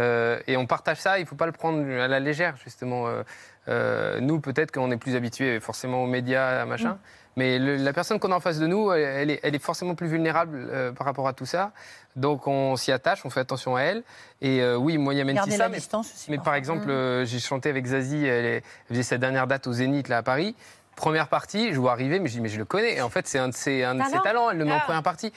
[0.00, 3.06] Euh, et on partage ça, il ne faut pas le prendre à la légère, justement.
[3.06, 3.22] Euh,
[3.68, 6.92] euh, nous, peut-être qu'on est plus habitués forcément aux médias, à machin.
[6.92, 6.98] Mm.
[7.36, 9.94] Mais le- la personne qu'on a en face de nous, elle, est, elle est forcément
[9.94, 11.72] plus vulnérable euh, par rapport à tout ça.
[12.16, 14.02] Donc on s'y attache, on fait attention à elle.
[14.40, 16.90] Et euh, oui, moi, il y a Mentissa, la mais, aussi, mais par exemple, Mm.
[16.90, 20.18] euh, j'ai chanté avec Zazie, elle, est- elle faisait sa dernière date au Zénith, là,
[20.18, 20.54] à Paris.
[20.96, 22.94] Première partie, je vois arriver, mais je dis, mais je le connais.
[22.94, 24.22] Et en fait, c'est un de ses, un de ses Talent.
[24.22, 24.84] talents, elle le met en Ah.
[24.84, 25.32] première partie.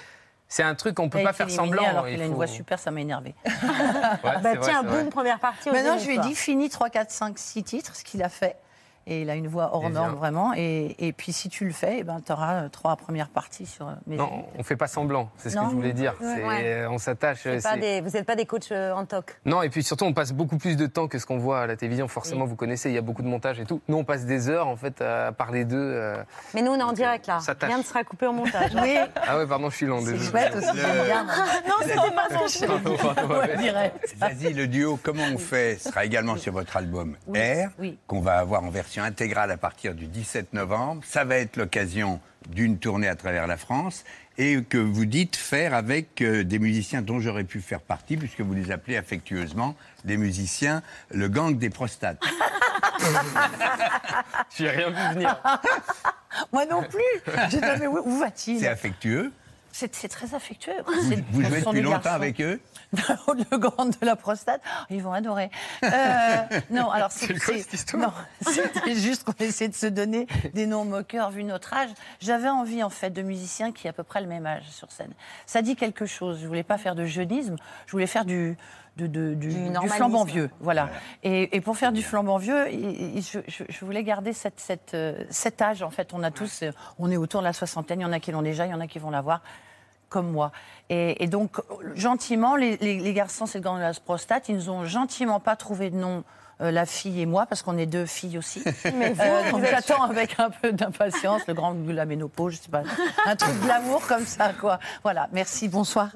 [0.50, 1.84] C'est un truc qu'on peut Il a pas faire semblant.
[1.86, 3.36] Alors il qu'il a une voix super, ça m'a énervé.
[3.46, 3.52] Ouais,
[4.24, 5.04] Bah vrai, tiens, vrai.
[5.04, 5.70] boum, première partie.
[5.70, 8.56] Maintenant, je lui ai dit, finis 3, 4, 5, 6 titres, ce qu'il a fait.
[9.10, 10.52] Et il a une voix hors norme, vraiment.
[10.56, 13.88] Et, et puis, si tu le fais, eh ben, tu auras trois premières parties sur
[14.06, 16.14] mes Non, on fait pas semblant, c'est ce que je voulais dire.
[16.20, 16.28] Ouais.
[16.36, 16.86] C'est- Ouais.
[16.90, 17.40] On s'attache.
[17.44, 19.40] C'est c'est- des- vous n'êtes pas des coachs euh, en toc.
[19.46, 21.68] Non, et puis surtout, on passe beaucoup plus de temps que ce qu'on voit à
[21.68, 22.08] la télévision.
[22.08, 23.82] Forcément, vous connaissez, il y a beaucoup de montage et tout.
[23.88, 25.78] Nous, on passe des heures, en fait, à parler d'eux.
[25.78, 26.18] euh.
[26.54, 27.40] Mais nous, on est en direct là.
[27.62, 28.72] Rien ne sera coupé au montage.
[28.82, 28.98] Oui.
[29.26, 30.02] Ah ouais, pardon, je suis lent.
[30.06, 31.24] C'est chouette aussi, j'aime bien.
[31.24, 31.34] moi.
[31.68, 34.16] non, c'était pas ce que je direct.
[34.20, 37.98] Zazie, le duo Comment on fait sera également sur votre album Oui, R, oui.
[38.08, 41.04] qu'on va avoir en version intégrale à partir du 17 novembre.
[41.06, 44.04] Ça va être l'occasion d'une tournée à travers la France
[44.38, 48.42] et que vous dites faire avec euh, des musiciens dont j'aurais pu faire partie, puisque
[48.42, 52.22] vous les appelez affectueusement des musiciens, le gang des prostates.
[54.58, 55.42] J'ai rien vu venir.
[56.54, 57.34] Moi non plus.
[57.80, 59.32] Mais où, va-t-il C'est affectueux.
[59.72, 60.74] C'est très affectueux.
[60.86, 60.94] Vous,
[61.32, 62.10] vous jouez depuis longtemps garçons.
[62.10, 62.60] avec eux
[62.94, 65.50] le grand de la prostate, ils vont adorer.
[65.84, 65.90] Euh,
[66.70, 68.14] non, alors c'est C'est quoi c'est- cette histoire non,
[68.52, 71.90] c'était juste qu'on essaie de se donner des noms moqueurs vu notre âge.
[72.20, 74.92] J'avais envie en fait de musiciens qui aient à peu près le même âge sur
[74.92, 75.12] scène.
[75.46, 76.40] Ça dit quelque chose.
[76.42, 77.56] Je voulais pas faire de jeunisme.
[77.86, 78.58] Je voulais faire du
[78.98, 79.96] de- de- du, Du du normalisme.
[79.98, 80.50] flambant vieux.
[80.60, 80.90] Voilà.
[81.22, 85.24] Et, et pour faire du flambant vieux, je, je- je voulais garder cette, cette, euh,
[85.30, 85.84] cet âge.
[85.84, 88.00] En fait, on a tous, euh, on est autour de la soixantaine.
[88.00, 89.42] Il y en a qui l'ont déjà, il y en a qui vont l'avoir,
[90.10, 90.52] comme moi.
[90.90, 91.58] Et, et donc,
[91.96, 95.40] gentiment, les, les- les garçons, c'est le grand de la prostate, ils nous ont gentiment
[95.40, 96.24] pas trouvé de nom.
[96.60, 98.64] euh, la fille et moi, parce qu'on est deux filles aussi.
[98.96, 102.06] Mais vous, Euh, vous donc êtes- j'attends avec un peu d'impatience le grand de la
[102.06, 102.82] ménopause, je sais pas,
[103.28, 104.80] un truc de l'amour comme ça, quoi.
[105.04, 106.10] Voilà, merci, bonsoir.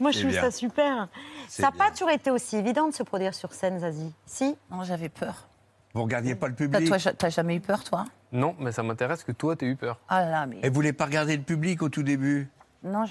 [0.00, 1.08] Moi, je trouve ça super.
[1.48, 4.12] Ça n'a pas toujours été aussi évident de se produire sur scène, Zazie.
[4.26, 4.54] Si?
[4.70, 5.46] Non, j'avais peur.
[5.94, 9.24] Vous regardiez pas le public toi, t'as jamais eu peur, toi Non, mais ça m'intéresse
[9.24, 9.98] que toi, t'aies eu peur.
[10.08, 12.48] Ah là mais Et vous voulez pas regarder le public au tout début
[12.84, 13.06] non,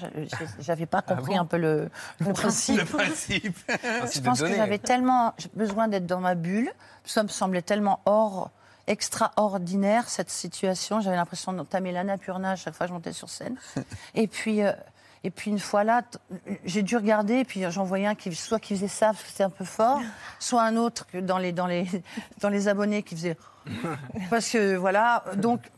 [0.60, 2.78] j'avais pas compris bon un peu le, le principe.
[2.78, 3.58] Le principe.
[3.68, 6.70] Je pense que j'avais tellement besoin d'être dans ma bulle.
[7.04, 8.50] Ça me semblait tellement hors,
[8.86, 11.00] extraordinaire cette situation.
[11.02, 13.56] J'avais l'impression d'entamer l'annapurna à chaque fois que je montais sur scène.
[14.14, 14.72] Et puis, euh,
[15.24, 16.02] et puis une fois là,
[16.64, 17.34] j'ai dû regarder.
[17.34, 19.64] Et puis j'en voyais un qui soit qui faisait ça parce que c'était un peu
[19.64, 20.00] fort,
[20.38, 21.86] soit un autre que dans les dans les
[22.40, 23.36] dans les abonnés qui faisait
[24.30, 25.24] parce que voilà.
[25.36, 25.70] Donc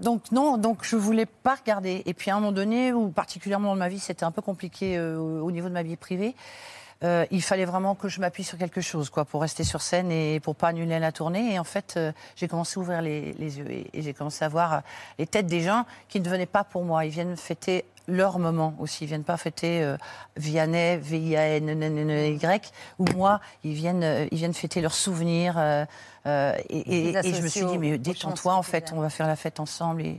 [0.00, 2.02] donc non, donc je voulais pas regarder.
[2.06, 4.98] Et puis à un moment donné, ou particulièrement dans ma vie, c'était un peu compliqué
[4.98, 6.34] euh, au au niveau de ma vie privée.
[7.04, 10.10] Euh, il fallait vraiment que je m'appuie sur quelque chose, quoi, pour rester sur scène
[10.12, 11.54] et pour pas annuler la tournée.
[11.54, 14.44] Et en fait, euh, j'ai commencé à ouvrir les, les yeux et, et j'ai commencé
[14.44, 14.78] à voir euh,
[15.18, 17.04] les têtes des gens qui ne venaient pas pour moi.
[17.04, 19.04] Ils viennent fêter leur moment aussi.
[19.04, 19.96] Ils viennent pas fêter euh,
[20.36, 23.40] Vianney, V-I-A-N-N-N-Y, ou moi.
[23.64, 25.54] Ils viennent, euh, ils viennent fêter leurs souvenirs.
[25.58, 25.84] euh,
[26.26, 29.10] euh, et, et- Vous et je me suis dit, mais détends-toi, en fait, on va
[29.10, 30.02] faire la fête ensemble.
[30.02, 30.18] Et...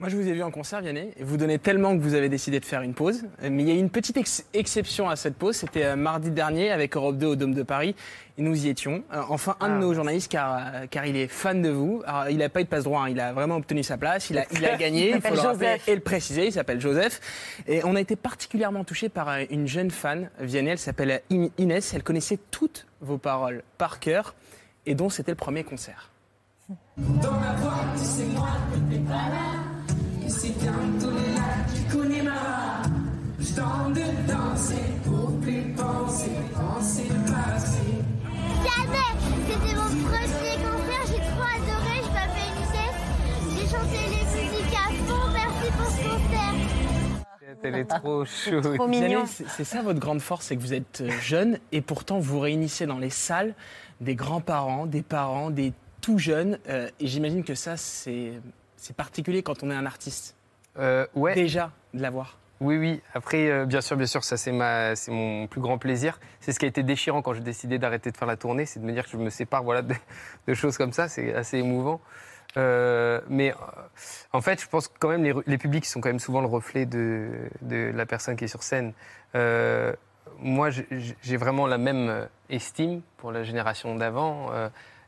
[0.00, 2.30] Moi, je vous ai vu en concert, Vianney, et vous donnez tellement que vous avez
[2.30, 3.22] décidé de faire une pause.
[3.42, 5.56] Mais il y a une petite ex- exception à cette pause.
[5.56, 7.94] C'était euh, mardi dernier avec Europe 2 au Dôme de Paris.
[8.38, 9.04] Et nous y étions.
[9.12, 12.02] Euh, enfin, un de nos journalistes, car, euh, car il est fan de vous.
[12.06, 13.08] Alors, il n'a pas eu de passe droit, hein.
[13.10, 14.30] il a vraiment obtenu sa place.
[14.30, 15.88] Il a, il a gagné, Il faut s'appelle le rappeler Joseph.
[15.88, 16.46] et le préciser.
[16.46, 17.20] Il s'appelle Joseph.
[17.68, 20.70] Et on a été particulièrement touchés par une jeune fan, Vianney.
[20.70, 21.92] Elle s'appelle In- Inès.
[21.92, 24.34] Elle connaissait toutes vos paroles par cœur
[24.86, 26.10] et dont c'était le premier concert.
[26.96, 27.98] Dans la boîte,
[30.30, 30.48] c'est.
[30.48, 32.82] Et c'est bientôt là, tu connais ma.
[33.38, 37.80] Je tente de danser pour plus penser, penser le passé.
[38.62, 39.06] Jamais
[39.48, 42.96] C'était mon premier concert, j'ai trop adoré, je m'appelle Inès,
[43.54, 46.54] j'ai chanté les musiques à fond, merci pour ce concert.
[47.62, 48.76] Elle est trop chaude.
[48.90, 52.18] Vianney, c'est c'est ça votre grande force, c'est que vous êtes euh, jeune et pourtant
[52.18, 53.54] vous réunissez dans les salles
[54.00, 56.58] des grands-parents, des parents, des tout jeunes.
[56.68, 58.32] euh, et j'imagine que ça, c'est
[58.80, 60.34] c'est particulier quand on est un artiste.
[60.78, 61.34] Euh, ouais.
[61.34, 62.38] Déjà, de l'avoir.
[62.60, 63.00] Oui, oui.
[63.14, 66.18] Après, euh, bien sûr, bien sûr, ça c'est ma, c'est mon plus grand plaisir.
[66.40, 68.80] C'est ce qui a été déchirant quand j'ai décidé d'arrêter de faire la tournée, c'est
[68.80, 69.94] de me dire que je me sépare, voilà, de,
[70.46, 71.08] de choses comme ça.
[71.08, 72.00] C'est assez émouvant.
[72.56, 73.54] Euh, mais
[74.32, 76.48] en fait, je pense que quand même les, les publics sont quand même souvent le
[76.48, 77.28] reflet de,
[77.62, 78.92] de la personne qui est sur scène.
[80.38, 84.50] Moi, j'ai- vraiment la même estime pour la génération d'avant,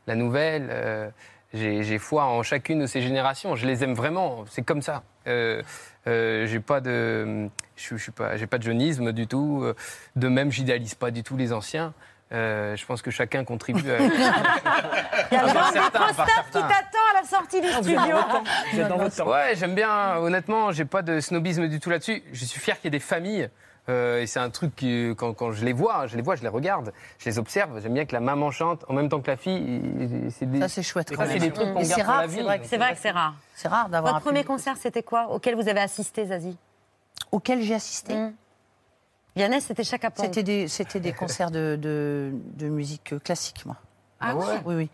[0.07, 1.11] la nouvelle.
[1.53, 3.55] J'ai foi en chacune de ces générations.
[3.55, 4.45] Je les aime vraiment.
[4.49, 5.03] C'est comme ça.
[5.27, 5.61] Euh,
[6.07, 9.61] euh, j'ai pas de, je, je suis pas, j'ai pas de jeunisme du tout.
[9.63, 9.75] Euh,
[10.15, 11.93] De même, j'idéalise pas du tout les anciens.
[12.31, 13.91] Euh, je pense que chacun contribue.
[13.91, 13.97] À...
[15.31, 17.21] Il y a le À part genre des certains, à part prostate qui t'attend à
[17.21, 19.29] la sortie du studio.
[19.31, 20.17] Ouais, j'aime bien.
[20.17, 22.23] Honnêtement, j'ai pas de snobisme du tout là-dessus.
[22.31, 23.49] Je suis fier qu'il y ait des familles.
[23.89, 26.41] Euh, et c'est un truc qui, quand, quand je les vois, je les vois, je
[26.41, 27.81] les regarde, je les observe.
[27.81, 29.81] J'aime bien que la maman chante en même temps que la fille.
[30.31, 31.09] c'est des- Ça, c'est chouette.
[31.09, 31.39] Ça, quand c'est même.
[31.39, 32.35] des trucs qu'on garde rare, la vie.
[32.63, 33.35] c'est vrai que C'est rare.
[33.55, 34.47] C'est rare d'avoir Votre un premier public.
[34.47, 35.29] concert, c'était quoi?
[35.31, 36.57] Auquel vous avez assisté, Zazie?
[37.31, 38.15] Auquel j'ai assisté?
[39.35, 40.23] Vianney, c'était chaque après.
[40.27, 43.75] C'était des, c'était des concerts de, de, de musique classique, moi.
[44.19, 44.61] Ah ouais?
[44.65, 44.89] Oui, oui.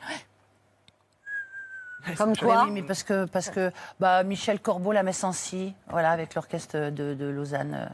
[2.17, 5.75] Comme quoi oui, mais parce que, parce que bah, Michel Corbeau, la messe en si,
[5.89, 7.91] voilà, avec l'orchestre de, de Lausanne.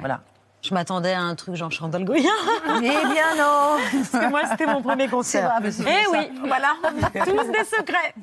[0.00, 0.20] Voilà.
[0.66, 2.30] Je m'attendais à un truc genre Chandel Goyen.
[2.76, 5.52] Eh bien non Parce que moi, c'était mon premier concert.
[5.60, 6.20] Vrai, Eh pour ça.
[6.20, 6.68] oui, voilà,
[7.24, 8.14] tous des secrets.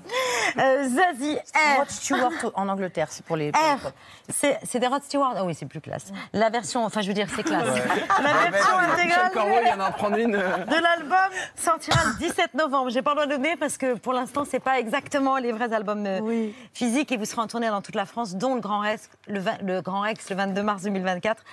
[0.58, 1.78] Euh, Zazie, R.
[1.80, 3.52] Rod Stewart en Angleterre, c'est pour les.
[3.52, 3.92] R,
[4.30, 5.34] c'est c'est des Rod Stewart.
[5.38, 6.06] Ah oui, c'est plus classe.
[6.34, 7.64] La version, enfin, je veux dire, c'est classe.
[7.64, 7.82] Ouais.
[8.24, 10.36] La version intégrale il vient d'en prendre une.
[10.36, 10.58] euh.
[10.66, 11.18] de l'album
[11.56, 12.90] sortira le 17 novembre.
[12.90, 15.72] J'ai pas le droit de donner parce que pour l'instant, c'est pas exactement les vrais
[15.74, 18.80] albums euh, physiques et vous serez en tournée dans toute la France, dont le Grand
[18.80, 21.44] Rex, le, vingt- le Grand Rex, le 22 mars 2024.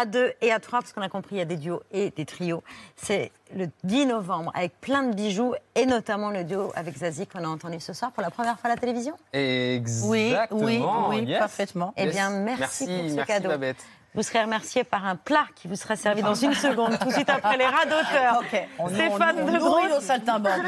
[0.00, 2.10] À deux et à trois, parce qu'on a compris, il y a des duos et
[2.10, 2.62] des trios.
[2.94, 7.42] C'est le 10 novembre avec plein de bijoux et notamment le duo avec Zazie qu'on
[7.42, 9.14] a entendu ce soir pour la première fois à la télévision.
[9.32, 11.08] Exactement.
[11.08, 11.38] oui, oui, yes.
[11.40, 11.92] parfaitement.
[11.96, 12.14] Eh Yes.
[12.14, 13.48] bien, merci, merci, pour ce merci, cadeau.
[13.48, 13.76] Babette.
[14.14, 17.12] Vous serez remercié par un plat qui vous sera servi dans une seconde, tout de
[17.12, 18.38] suite après les rats d'auteur.
[18.40, 19.88] Ok, on- Stéphane on- on de Gros.
[19.88, 20.62] nos saltimbanques.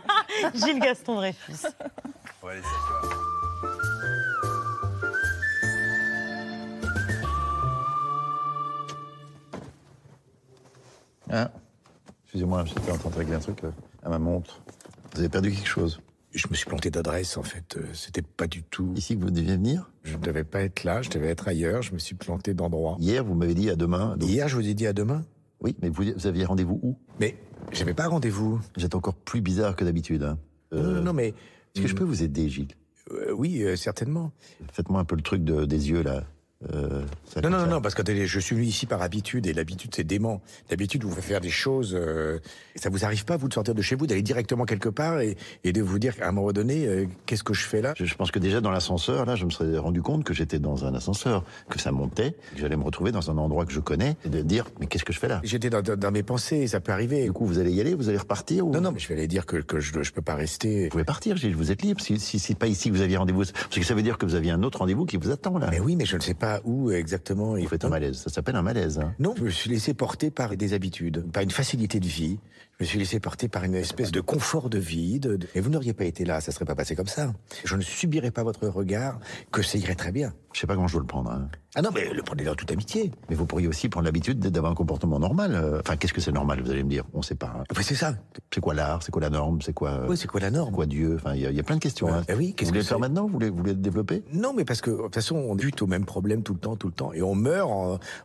[0.54, 1.66] Gilles Gaston Dreyfus.
[11.32, 11.50] Hein
[12.24, 13.70] Excusez-moi, j'étais en train de régler un truc euh,
[14.02, 14.62] à ma montre.
[15.14, 16.00] Vous avez perdu quelque chose
[16.32, 17.76] Je me suis planté d'adresse, en fait.
[17.76, 18.92] Euh, C'était pas du tout.
[18.96, 21.82] Ici que vous deviez venir Je ne devais pas être là, je devais être ailleurs.
[21.82, 22.96] Je me suis planté d'endroit.
[23.00, 24.16] Hier, vous m'avez dit à demain.
[24.16, 25.24] donc- Hier, je vous ai dit à demain.
[25.60, 26.96] Oui, mais vous, vous aviez rendez-vous où?
[27.20, 27.36] Mais
[27.72, 28.60] j'avais pas rendez-vous.
[28.76, 30.22] J'étais encore plus bizarre que d'habitude.
[30.22, 30.38] hein.
[30.72, 31.28] Non, non, non, mais.
[31.74, 32.68] Est-ce que je peux vous aider, Gilles?
[33.10, 34.32] Euh, oui, euh, certainement.
[34.72, 36.24] Faites-moi un peu le truc de- des yeux, là.
[36.74, 37.02] Euh,
[37.42, 40.40] Non, non, non, parce que je suis venu ici par habitude et l'habitude c'est dément.
[40.70, 41.94] D'habitude, vous faites faire des choses.
[41.98, 42.38] euh,
[42.76, 45.36] ça vous arrive pas, vous, de sortir de chez vous, d'aller directement quelque part et,
[45.64, 47.94] et de vous dire qu'à un moment donné, euh, qu'est-ce que je fais là?
[47.96, 50.58] Je, je pense que déjà dans l'ascenseur, là, je me serais rendu compte que j'étais
[50.58, 53.80] dans un ascenseur, que ça montait, que j'allais me retrouver dans un endroit que je
[53.80, 55.40] connais, et de dire, mais qu'est-ce que je fais là?
[55.44, 57.24] J'étais dans, dans- dans mes pensées, ça peut arriver.
[57.24, 58.70] Du coup, vous allez y aller, vous allez repartir ou...
[58.72, 60.84] Non, non, mais je vais aller dire que, que je, je peux pas rester.
[60.84, 62.00] Vous pouvez partir, Gilles, vous êtes libre.
[62.00, 64.26] Si, si c'est pas ici que vous aviez rendez-vous, parce que ça veut dire que
[64.26, 65.68] vous aviez un autre rendez-vous qui vous attend là.
[65.70, 67.54] Mais oui, mais je ne sais pas où exactement.
[67.56, 68.16] Vous faites un malaise.
[68.18, 68.98] Ça s'appelle un malaise.
[68.98, 69.14] hein.
[69.18, 72.38] Non, je me suis laissé porter par des habitudes, par une facilité de vie.
[72.82, 75.20] Je me suis laissé porter par une espèce de confort de vie.
[75.20, 77.32] de- de- Et vous n'auriez pas été là, ça serait pas passé comme ça.
[77.64, 79.20] Je ne subirais pas votre regard,
[79.52, 80.34] que ça irait très bien.
[80.52, 81.30] Je sais pas comment je dois le prendre.
[81.30, 81.48] hein.
[81.76, 83.10] Ah non, mais le prenez dans toute amitié.
[83.30, 85.54] Mais vous pourriez aussi prendre l'habitude d'avoir un comportement normal.
[85.54, 87.04] euh, Enfin, qu'est-ce que c'est normal Vous allez me dire?
[87.14, 87.54] On sait pas.
[87.56, 87.64] hein.
[87.80, 88.14] C'est ça.
[88.52, 89.02] C'est quoi l'art?
[89.02, 89.62] C'est quoi la norme?
[89.62, 90.74] C'est quoi euh, Oui, c'est quoi la norme?
[90.74, 91.14] quoi Dieu?
[91.14, 92.12] Enfin, il y, a- il y a plein de questions.
[92.12, 92.22] hein.
[92.28, 93.22] Eh oui, vous voulez le faire maintenant?
[93.26, 94.22] Vous voulez, vous voulez le développer?
[94.34, 96.76] Non, mais parce que de toute façon, on bute au même problème tout le temps,
[96.76, 97.70] tout le temps, et on meurt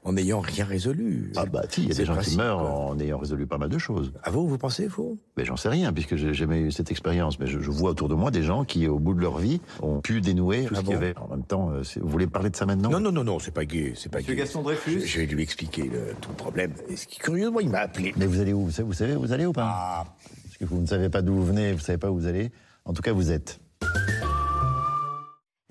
[0.04, 1.32] en n'ayant rien résolu.
[1.38, 2.70] Ah bah si, il y a des gens qui meurent quoi.
[2.72, 4.12] en ayant résolu pas mal de choses.
[4.24, 5.18] Ah vous, vous pensez, vous?
[5.38, 7.40] Mais j'en sais rien, puisque j'ai jamais eu cette expérience.
[7.40, 9.62] Mais je, je vois autour de moi des gens qui, au bout de leur vie,
[9.82, 11.14] ont pu dénouer tout Ah ce qu'il y avait.
[11.18, 12.90] En même temps, euh, vous voulez parler de ça maintenant?
[12.90, 14.40] Non, non, non, non, c'est pas gay, c'est pas Monsieur gay.
[14.42, 16.72] Gaston Dreyfus je, je vais lui expliquer le- tout le problème.
[16.90, 18.14] Et ce qui, curieusement, il m'a appelé.
[18.18, 18.66] Mais vous allez où?
[18.66, 19.66] Vous savez, vous savez où vous allez ou pas?
[19.68, 20.06] Ah.
[20.44, 22.52] Parce que vous ne savez pas d'où vous venez, vous savez pas où vous allez.
[22.86, 23.60] En tout cas, vous êtes.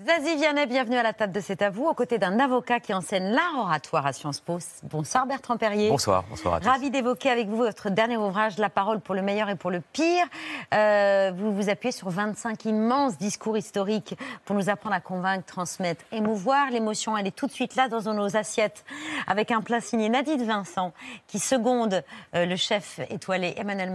[0.07, 2.93] Zazie Vianney, bienvenue à la table de C'est à vous, aux côtés d'un avocat qui
[2.93, 4.57] enseigne l'art oratoire à Sciences Po.
[4.83, 5.89] Bonsoir Bertrand Perrier.
[5.89, 6.65] Bonsoir, bonsoir à tous.
[6.69, 9.81] Ravi d'évoquer avec vous votre dernier ouvrage, La parole pour le meilleur et pour le
[9.81, 10.25] pire.
[10.73, 16.05] Euh, vous vous appuyez sur 25 immenses discours historiques pour nous apprendre à convaincre, transmettre,
[16.13, 16.71] émouvoir.
[16.71, 18.85] L'émotion, elle est tout de suite là dans nos assiettes,
[19.27, 20.93] avec un plat signé Nadine Vincent,
[21.27, 22.01] qui seconde
[22.33, 23.89] euh, le chef étoilé Emmanuel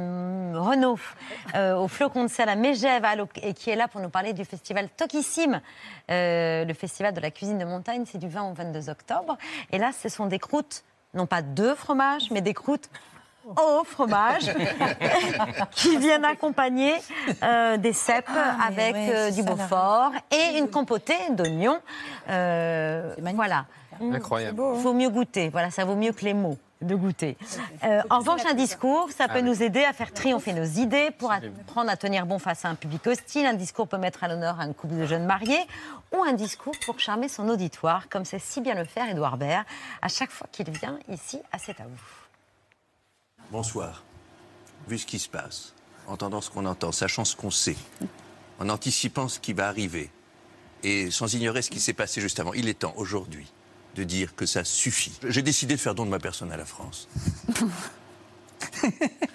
[0.59, 0.99] Renaud
[1.55, 3.07] euh, au flocon de sel à Mégève,
[3.43, 5.63] et qui est là pour nous parler du festival Tokissime.
[6.11, 9.37] Euh, le festival de la cuisine de montagne, c'est du 20 au 22 octobre.
[9.71, 10.85] Et là, ce sont des croûtes,
[11.15, 12.89] non pas de fromage, mais des croûtes
[13.45, 14.53] au fromage
[15.73, 16.95] qui viennent accompagner
[17.43, 21.79] euh, des cèpes Ah, avec ouais, euh, du Beaufort et une compotée d'oignons.
[22.29, 23.67] Euh, voilà.
[24.01, 24.63] Incroyable.
[24.77, 25.49] Il faut mieux goûter.
[25.51, 27.37] Voilà, ça vaut mieux que les mots de goûter.
[27.85, 29.43] Euh, en revanche, un discours, ça peut Ah oui.
[29.45, 32.75] nous aider à faire triompher nos idées, pour apprendre à tenir bon face à un
[32.75, 33.47] public hostile.
[33.47, 35.61] Un discours peut mettre à l'honneur un couple de jeunes mariés,
[36.13, 39.65] ou un discours pour charmer son auditoire, comme sait si bien le faire Édouard Baird
[40.03, 42.01] à chaque fois qu'il vient ici à C'est à vous.
[43.51, 44.03] Bonsoir.
[44.89, 45.75] Vu ce qui se passe,
[46.07, 47.77] entendant ce qu'on entend, sachant ce qu'on sait,
[48.59, 50.11] en anticipant ce qui va arriver,
[50.83, 53.53] et sans ignorer ce qui s'est passé juste avant, il est temps aujourd'hui
[53.95, 55.13] de dire que ça suffit.
[55.29, 57.09] J'ai décidé de faire don de ma personne à la France.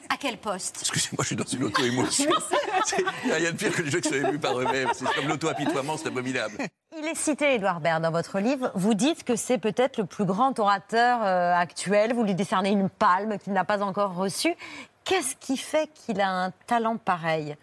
[0.09, 0.77] À quel poste?
[0.81, 2.31] Excusez-moi, je suis dans une auto-émotion.
[3.23, 4.89] Il n'y a rien de pire que les jeux qui sont émus par eux-mêmes.
[4.93, 6.57] C'est comme l'auto-apitoiement, c'est abominable.
[6.97, 8.71] Il est cité, Édouard Baird, dans votre livre.
[8.73, 12.13] Vous dites que c'est peut-être le plus grand orateur euh, actuel.
[12.13, 14.55] Vous lui décernez une palme qu'il n'a pas encore reçue.
[15.03, 17.55] Qu'est-ce qui fait qu'il a un talent pareil?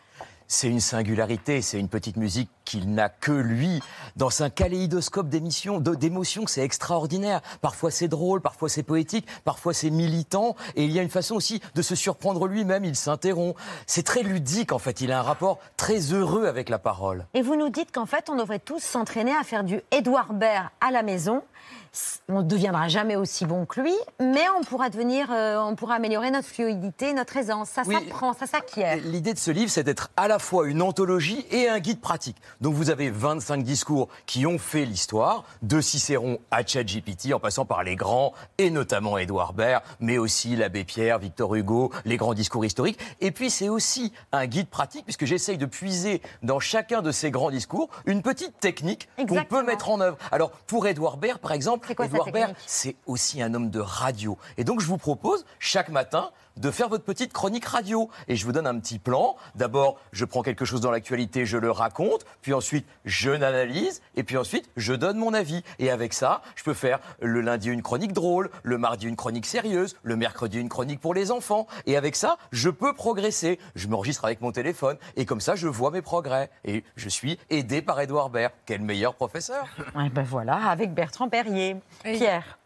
[0.46, 3.80] C'est une singularité, c'est une petite musique qu'il n'a que lui.
[4.16, 7.40] Dans un kaléidoscope d'émissions, d'émotions, c'est extraordinaire.
[7.62, 10.54] Parfois c'est drôle, parfois c'est poétique, parfois c'est militant.
[10.76, 13.58] Et il y a une façon aussi de se surprendre lui-même, il s'interrompt.
[13.86, 17.26] C'est très ludique en fait, il a un rapport très heureux avec la parole.
[17.34, 20.68] Et vous nous dites qu'en fait, on devrait tous s'entraîner à faire du Édouard Baird
[20.80, 21.42] à la maison.
[22.28, 25.94] On ne deviendra jamais aussi bon que lui, mais on pourra devenir, euh, on pourra
[25.94, 27.68] améliorer notre fluidité, notre aisance.
[27.70, 27.94] Ça Oui.
[27.94, 28.96] s'apprend, ça s'acquiert.
[29.04, 32.36] L'idée de ce livre, c'est d'être à la fois une anthologie et un guide pratique.
[32.60, 37.64] Donc vous avez 25 discours qui ont fait l'histoire, de Cicéron à ChatGPT, en passant
[37.64, 42.34] par les grands, et notamment Édouard Baird, mais aussi l'abbé Pierre, Victor Hugo, les grands
[42.34, 42.98] discours historiques.
[43.20, 47.30] Et puis c'est aussi un guide pratique, puisque j'essaye de puiser dans chacun de ces
[47.30, 50.16] grands discours une petite technique qu'on peut mettre en œuvre.
[50.32, 54.38] Alors pour Édouard Baird, par exemple, quoi Baird, technique c'est aussi un homme de radio.
[54.56, 58.10] Et donc je vous propose chaque matin de faire votre petite chronique radio.
[58.28, 59.36] Et je vous donne un petit plan.
[59.54, 64.22] D'abord, je prends quelque chose dans l'actualité, je le raconte, puis ensuite, je l'analyse, et
[64.22, 65.62] puis ensuite, je donne mon avis.
[65.78, 69.46] Et avec ça, je peux faire le lundi une chronique drôle, le mardi une chronique
[69.46, 71.66] sérieuse, le mercredi une chronique pour les enfants.
[71.86, 73.58] Et avec ça, je peux progresser.
[73.74, 76.50] Je m'enregistre avec mon téléphone, et comme ça, je vois mes progrès.
[76.64, 78.52] Et je suis aidé par Édouard Baird.
[78.66, 81.76] Quel meilleur professeur Ouais, ben voilà, avec Bertrand Perrier.
[82.02, 82.58] Pierre.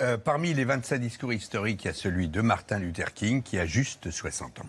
[0.00, 3.58] Euh, parmi les 25 discours historiques, il y a celui de Martin Luther King qui
[3.60, 4.68] a juste 60 ans.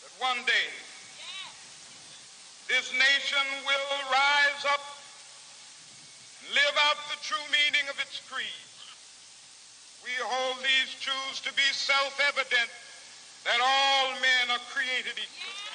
[0.00, 0.68] that one day
[2.68, 4.80] this nation will rise up
[6.38, 8.46] and live out the true meaning of its creed.
[10.04, 12.70] We hold these truths to be self-evident
[13.44, 15.69] that all men are created equal.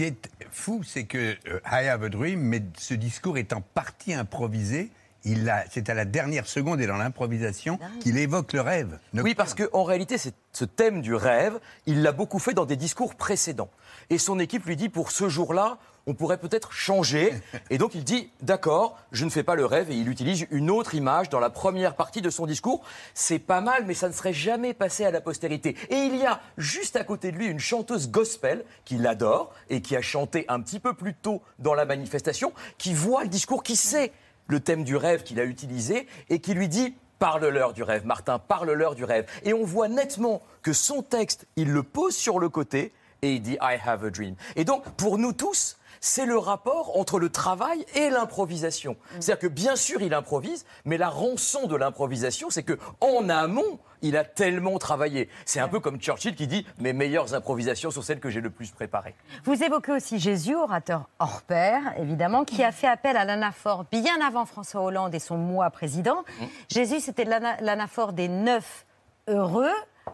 [0.00, 3.52] Ce qui est fou, c'est que euh, I have a dream, mais ce discours est
[3.52, 4.88] en partie improvisé.
[5.26, 8.98] Il a- C'est à la dernière seconde et dans l'improvisation qu'il évoque le rêve.
[9.12, 12.76] Oui, parce qu'en réalité, c'est- ce thème du rêve, il l'a beaucoup fait dans des
[12.76, 13.68] discours précédents.
[14.08, 15.76] Et son équipe lui dit, pour ce jour-là,
[16.10, 17.32] on pourrait peut-être changer.
[17.70, 19.92] Et donc il dit, d'accord, je ne fais pas le rêve.
[19.92, 22.82] Et il utilise une autre image dans la première partie de son discours.
[23.14, 25.76] C'est pas mal, mais ça ne serait jamais passé à la postérité.
[25.88, 29.82] Et il y a juste à côté de lui une chanteuse gospel qu'il adore et
[29.82, 33.62] qui a chanté un petit peu plus tôt dans la manifestation, qui voit le discours,
[33.62, 34.10] qui sait
[34.48, 38.40] le thème du rêve qu'il a utilisé et qui lui dit Parle-leur du rêve, Martin,
[38.40, 39.26] parle-leur du rêve.
[39.44, 42.92] Et on voit nettement que son texte, il le pose sur le côté
[43.22, 44.34] et il dit I have a dream.
[44.56, 48.96] Et donc, pour nous tous, c'est le rapport entre le travail et l'improvisation.
[49.20, 53.78] C'est-à-dire que bien sûr, il improvise, mais la rançon de l'improvisation, c'est que en amont,
[54.02, 55.28] il a tellement travaillé.
[55.44, 58.48] C'est un peu comme Churchill qui dit Mes meilleures improvisations sont celles que j'ai le
[58.48, 59.14] plus préparées.
[59.44, 64.20] Vous évoquez aussi Jésus, orateur hors pair, évidemment, qui a fait appel à l'anaphore bien
[64.26, 66.24] avant François Hollande et son mois président.
[66.70, 68.86] Jésus, c'était l'ana- l'anaphore des neuf
[69.28, 69.68] heureux.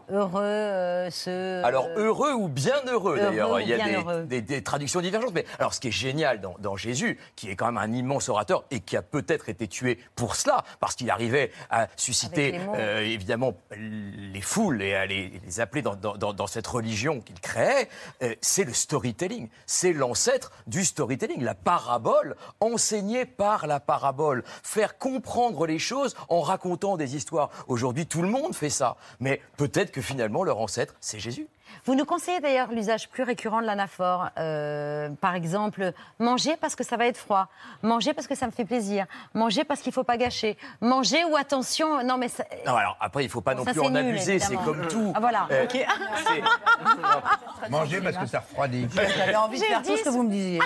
[0.08, 1.64] Heureux, euh, ce.
[1.64, 4.22] Alors heureux ou bien heureux, Heureux d'ailleurs, ou il y a des, heureux.
[4.22, 5.32] des- des traductions divergentes.
[5.34, 8.28] Mais alors ce qui est génial dans, dans Jésus, qui est quand même un immense
[8.28, 12.60] orateur et qui a peut-être été tué pour cela, parce qu'il arrivait à susciter les
[12.76, 17.20] euh, évidemment les foules et à les, les appeler dans, dans- dans- dans cette religion
[17.20, 17.88] qu'il créait,
[18.22, 19.48] euh, c'est le storytelling.
[19.66, 24.44] C'est l'ancêtre du storytelling, la parabole enseignée par la parabole.
[24.62, 27.50] Faire comprendre les choses en racontant des histoires.
[27.66, 28.96] Aujourd'hui, tout le monde fait ça.
[29.18, 31.46] Mais peut-être que finalement, leur ancêtre, c'est Jésus.
[31.84, 34.28] Vous nous conseillez d'ailleurs l'usage plus récurrent de l'anaphore.
[34.38, 37.48] Euh, par exemple, manger parce que ça va être froid.
[37.82, 39.06] Manger parce que ça me fait plaisir.
[39.34, 40.56] Manger parce qu'il ne faut pas gâcher.
[40.80, 42.02] Manger ou attention.
[42.04, 44.38] Non, mais ça- Non, alors après, il ne faut pas non plus en nul, abuser,
[44.38, 45.12] c'est comme tout.
[45.14, 45.86] Ah, voilà, Euh, ok.
[47.70, 48.86] Manger parce que ça refroidit.
[48.94, 50.60] J'avais envie de J'ai faire dit tout ce que vous me disiez.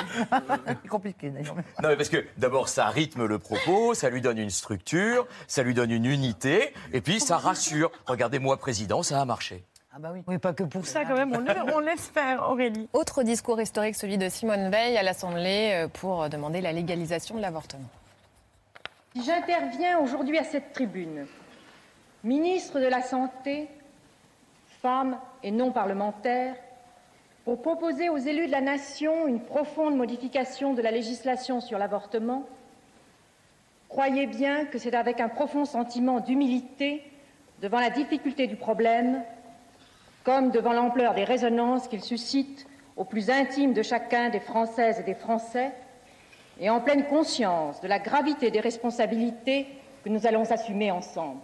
[0.82, 1.54] C'est compliqué d'ailleurs.
[1.82, 5.62] Non, mais parce que d'abord, ça rythme le propos, ça lui donne une structure, ça
[5.62, 7.90] lui donne une unité, et puis ça rassure.
[8.06, 9.64] Regardez-moi, président, ça a marché.
[9.92, 10.22] Ah bah oui.
[10.28, 11.80] Oui, pas que pour ça quand même, on, le- on
[12.48, 12.88] Aurélie.
[12.92, 17.40] Autre discours historique, celui de Simone Veil à l'Assemblée euh, pour demander la légalisation de
[17.40, 17.88] l'avortement.
[19.16, 21.26] J'interviens aujourd'hui à cette tribune,
[22.22, 23.68] ministre de la Santé,
[24.80, 26.54] femme et non parlementaire,
[27.44, 32.44] pour proposer aux élus de la nation une profonde modification de la législation sur l'avortement.
[33.88, 37.02] Croyez bien que c'est avec un profond sentiment d'humilité
[37.60, 39.24] devant la difficulté du problème,
[40.24, 42.66] comme devant l'ampleur des résonances qu'il suscite
[42.96, 45.72] au plus intime de chacun des Françaises et des Français,
[46.60, 49.66] et en pleine conscience de la gravité des responsabilités
[50.04, 51.40] que nous allons assumer ensemble.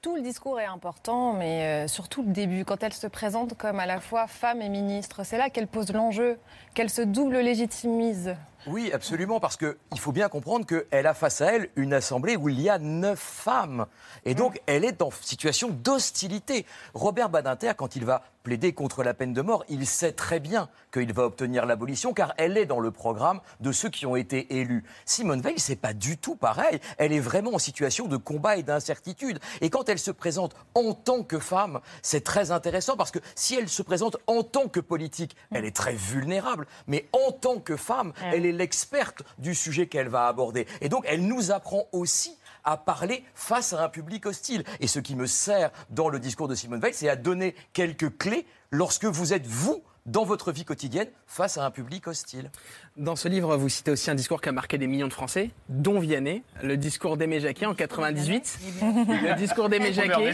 [0.00, 3.80] Tout le discours est important, mais euh, surtout le début, quand elle se présente comme
[3.80, 5.24] à la fois femme et ministre.
[5.24, 6.38] C'est là qu'elle pose l'enjeu,
[6.74, 8.36] qu'elle se double légitimise.
[8.70, 12.50] Oui, absolument, parce qu'il faut bien comprendre qu'elle a face à elle une assemblée où
[12.50, 13.86] il y a neuf femmes.
[14.26, 16.66] Et donc, elle est en situation d'hostilité.
[16.92, 20.68] Robert Badinter, quand il va plaider contre la peine de mort, il sait très bien
[20.92, 24.58] qu'il va obtenir l'abolition, car elle est dans le programme de ceux qui ont été
[24.58, 24.84] élus.
[25.04, 26.80] Simone Veil, c'est pas du tout pareil.
[26.96, 29.38] Elle est vraiment en situation de combat et d'incertitude.
[29.60, 33.54] Et quand elle se présente en tant que femme, c'est très intéressant, parce que si
[33.54, 36.66] elle se présente en tant que politique, elle est très vulnérable.
[36.86, 40.66] Mais en tant que femme, elle est l'experte du sujet qu'elle va aborder.
[40.80, 44.64] Et donc, elle nous apprend aussi à parler face à un public hostile.
[44.80, 48.18] Et ce qui me sert dans le discours de Simone Veil, c'est à donner quelques
[48.18, 52.50] clés lorsque vous êtes, vous, dans votre vie quotidienne, face à un public hostile.
[52.96, 55.50] Dans ce livre, vous citez aussi un discours qui a marqué des millions de Français,
[55.68, 58.58] dont Vianney, le discours d'Aimé Jacquet en 98.
[58.82, 60.32] Le discours d'Aimé Jacquet.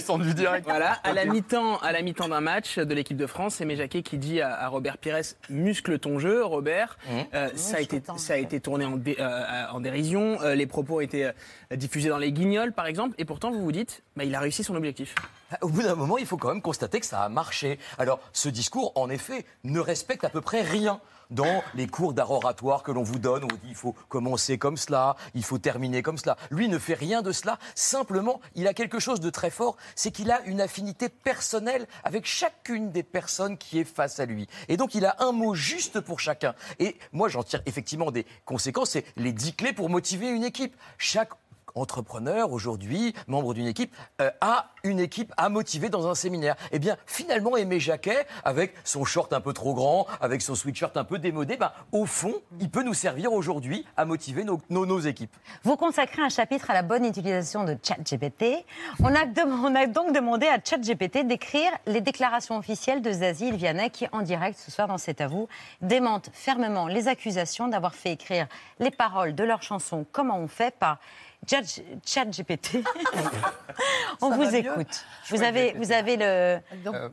[0.65, 4.03] Voilà, à la mi-temps, à la mi-temps d'un match de l'équipe de France, Aimé Jacquet
[4.03, 5.19] qui dit à, à Robert Pires
[5.51, 6.97] muscle ton jeu, Robert.
[7.35, 10.41] Euh, ça a été ça a été tourné en, dé- euh, en dérision.
[10.43, 11.33] Euh, les propos ont été euh,
[11.77, 14.63] diffusés dans les Guignols, par exemple, et pourtant vous vous dites, bah, il a réussi
[14.65, 15.15] son objectif.
[15.61, 17.79] Au bout d'un moment, il faut quand même constater que ça a marché.
[17.99, 21.01] Alors, ce discours, en effet, ne respecte à peu près rien
[21.31, 24.77] dans les cours d'art oratoire que l'on vous donne, on dit il faut commencer comme
[24.77, 26.37] cela, il faut terminer comme cela.
[26.51, 27.59] Lui ne fait rien de cela.
[27.75, 32.27] Simplement, il a quelque chose de très fort, c'est qu'il a une affinité personnelle avec
[32.27, 34.49] chacune des personnes qui est face à lui.
[34.69, 36.55] Et donc, il a un mot juste pour chacun.
[36.79, 38.91] Et moi, j'en tire effectivement des conséquences.
[38.91, 40.77] C'est les dix clés pour motiver une équipe.
[40.99, 41.31] Chaque
[41.75, 46.57] entrepreneur aujourd'hui, membre d'une équipe, euh, a une équipe à motiver dans un séminaire.
[46.73, 50.97] Eh bien, finalement, Aimé Jacquet, avec son short un peu trop grand, avec son sweatshirt
[50.97, 54.95] un peu démodé, ben, au fond, il peut nous servir aujourd'hui à motiver nos, nos-
[55.05, 55.35] équipes.
[55.65, 58.65] Vous consacrez un chapitre à la bonne utilisation de ChatGPT.
[59.01, 64.23] On a, donc demandé à ChatGPT d'écrire les déclarations officielles de Zazie Vianney qui, en
[64.23, 65.49] direct ce soir dans C'est à vous,
[65.83, 68.47] démente fermement les accusations d'avoir fait écrire
[68.79, 70.99] les paroles de leur chanson Comment on fait par
[71.47, 72.79] Chat- ChatGPT.
[74.21, 75.05] on Ça vous écoute.
[75.29, 76.61] Vous avez, vous avez, le,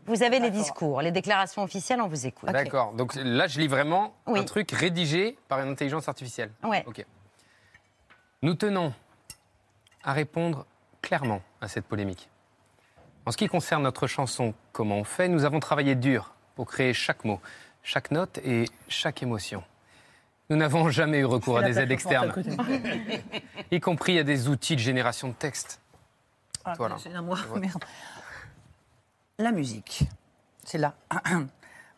[0.06, 2.50] vous avez les discours, les déclarations officielles, on vous écoute.
[2.50, 2.94] D'accord.
[2.94, 4.40] Donc là, je lis vraiment Oui.
[4.40, 6.52] un truc rédigé par une intelligence artificielle.
[6.64, 6.84] Ouais.
[6.88, 7.06] Ok.
[8.42, 8.94] Nous tenons
[10.04, 10.66] à répondre
[11.02, 12.30] clairement à cette polémique.
[13.26, 16.94] En ce qui concerne notre chanson Comment on fait, nous avons travaillé dur pour créer
[16.94, 17.40] chaque mot,
[17.84, 19.64] chaque note et chaque émotion.
[20.52, 22.34] Nous n'avons jamais eu recours à des aides externes,
[23.72, 25.80] y compris à des outils de génération de texte.
[26.66, 26.97] Ah, Voilà.
[26.99, 27.62] c'est à moi, Ouais.
[27.62, 27.82] merde.
[29.39, 30.04] La musique,
[30.66, 30.93] c'est là.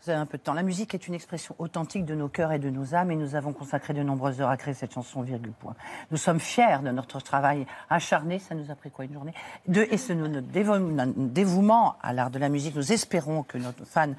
[0.03, 0.53] Vous avez un peu de temps.
[0.53, 3.33] La musique est une expression authentique de nos cœurs et de nos âmes et nous
[3.33, 5.73] avons consacré de nombreuses heures à créer cette chanson, virgule point.
[6.11, 9.33] Nous sommes fiers de notre travail acharné, ça nous a pris quoi, une journée?
[9.67, 12.75] De, Et ce notre dévou- notre dévouement à l'art de la musique.
[12.75, 14.13] Nous espérons que nos fans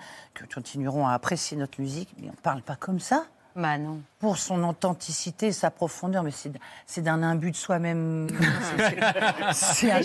[0.52, 3.26] continueront à apprécier notre musique, mais on ne parle pas comme ça.
[3.56, 4.00] Bah non.
[4.18, 6.52] Pour son authenticité, sa profondeur, mais c'est
[6.86, 8.26] c'est d'un imbu de soi-même.
[9.52, 10.00] C'est un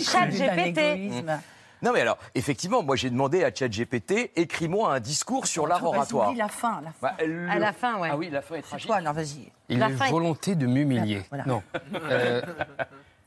[0.56, 1.40] égoïsme.
[1.82, 5.88] Non mais alors, effectivement, moi j'ai demandé à ChatGPT, écris-moi un discours sur l'art Vas-y,
[5.94, 6.34] oratoire.
[6.34, 6.94] la fin, la fin.
[7.00, 8.10] Bah, le- À la fin, ouais.
[8.12, 8.86] Ah oui, la fin est tragique.
[8.86, 9.50] Quoi, alors vas-y.
[9.70, 11.22] Il La fin est- volonté de m'humilier.
[11.30, 11.44] Voilà.
[11.46, 11.62] Non.
[11.94, 12.42] Euh,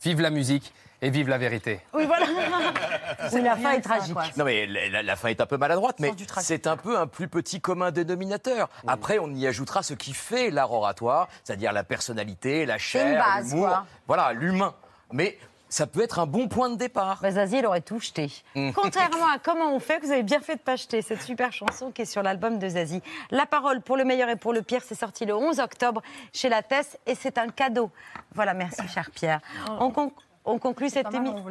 [0.04, 0.72] vive la musique
[1.04, 1.82] et vive la vérité.
[1.93, 2.26] Oui, voilà.
[3.34, 4.16] oui, la fin est tragique.
[4.38, 7.08] Non mais la, la- la fin est un peu maladroite, mais c'est un peu un
[7.08, 8.70] plus petit commun dénominateur.
[8.88, 13.24] Après, on y ajoutera ce qui fait l'art oratoire, c'est-à-dire la personnalité, la une chair,
[13.24, 14.74] base, l'humour, voilà, l'humain.
[15.12, 15.38] Mais
[15.68, 17.20] ça peut être un bon point de départ.
[17.22, 18.32] Bah, Zazie, il aurait tout jeté.
[18.56, 18.72] Mm.
[18.72, 21.91] Contrairement à Comment on fait, vous avez bien fait de pas jeter cette super chanson
[21.91, 23.01] qui est sur l'album de Zazie.
[23.32, 26.01] La parole pour le meilleur et pour le pire, c'est sorti le 11 octobre
[26.32, 27.91] chez La Tess et c'est un cadeau.
[28.36, 29.41] Voilà, merci cher Pierre.
[29.80, 30.14] On, con-
[30.46, 31.44] on conclut cette émission.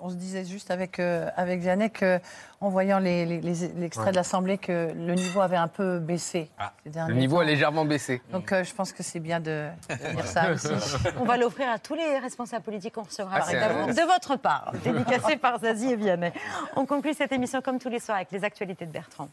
[0.00, 2.20] on, se disait juste avec, euh, avec Vianney que,
[2.60, 4.10] en voyant les, les- les- l'extrait Ouais.
[4.12, 6.48] de l'Assemblée que le niveau avait un peu baissé.
[6.84, 7.42] ces Le niveau temps.
[7.42, 8.22] a légèrement baissé.
[8.30, 10.68] Donc euh, je pense que c'est bien de, de dire ça aussi.
[11.20, 14.72] On va l'offrir à tous les responsables politiques qu'on recevra Ah, un- de votre part,
[14.84, 16.32] dédicacé par Zazie et Vianney.
[16.76, 19.28] On conclut cette émission comme tous les soirs avec les actualités de Bertrand.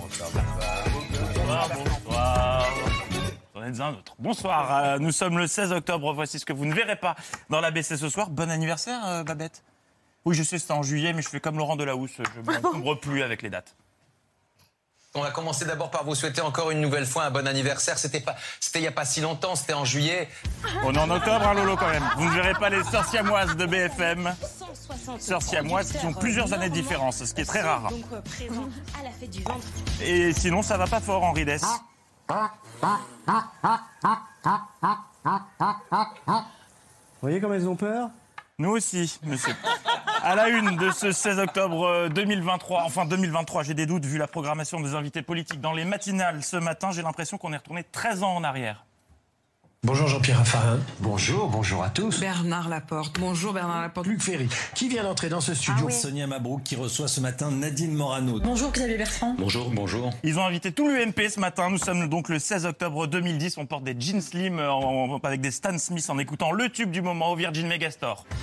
[0.00, 1.68] Bonsoir, bonsoir.
[1.68, 1.87] J'en
[3.68, 4.14] êtes un autre.
[4.18, 6.12] Bonsoir, euh, nous sommes le 16 octobre.
[6.12, 7.16] Voici ce que vous ne verrez pas
[7.50, 8.30] dans l'ABC ce soir.
[8.30, 9.62] Bon anniversaire, euh, Babette.
[10.24, 12.12] Oui, je sais, c'était en juillet, mais je fais comme Laurent Delahousse.
[12.16, 13.76] Je ne m'encombre plus avec les dates.
[15.14, 17.98] On va commencer d'abord par vous souhaiter encore une nouvelle fois un bon anniversaire.
[17.98, 20.28] C'était pas, c'était il y a pas si longtemps, c'était en juillet.
[20.84, 22.04] On est en octobre, hein, Lolo, quand même.
[22.18, 24.34] Vous ne verrez pas les sœurs siamoises de BFM.
[25.18, 27.90] Sœurs siamoises qui ont plusieurs années de différence, ce qui est très rare.
[27.90, 28.68] Donc euh, présent
[29.00, 29.66] à la fête du ventre.
[30.02, 31.64] Et sinon, ça va pas fort, Henri Dess.
[36.28, 38.10] Vous voyez comme elles ont peur?
[38.58, 39.54] Nous aussi, monsieur.
[40.22, 44.18] À la une de ce 16 octobre euh, 2023, enfin 2023, j'ai des doutes vu
[44.18, 47.84] la programmation des invités politiques dans les matinales ce matin, j'ai l'impression qu'on est retourné
[47.84, 48.84] 13 ans en arrière.
[49.84, 50.80] Bonjour Jean-Pierre Raffarin.
[50.98, 52.18] Bonjour, bonjour à tous.
[52.18, 53.16] Bernard Laporte.
[53.20, 54.08] Bonjour Bernard Laporte.
[54.08, 55.84] Luc Ferry, qui vient d'entrer dans ce studio?
[55.84, 55.92] Ah oui.
[55.92, 58.40] Sonia Mabrouk, qui reçoit ce matin Nadine Morano.
[58.40, 59.36] Bonjour Xavier Bertrand.
[59.38, 60.10] Bonjour, bonjour.
[60.24, 61.70] Ils ont invité tout l'UMP ce matin.
[61.70, 63.56] Nous sommes donc le 16 octobre 2010.
[63.58, 66.90] On porte des jeans slim euh, en- avec des Stan Smith en écoutant le tube
[66.90, 68.24] du moment au Virgin Megastore.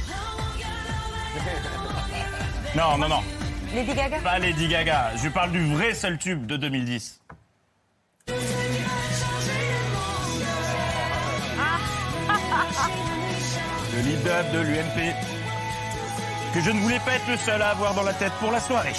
[2.78, 3.22] Non, non, non.
[3.74, 5.12] Lady Gaga Pas Lady Gaga.
[5.24, 7.22] Je parle du vrai seul tube de 2010.
[13.94, 15.14] Le lead-up de l'UMP.
[16.54, 18.60] Que je ne voulais pas être le seul à avoir dans la tête pour la
[18.60, 18.94] soirée.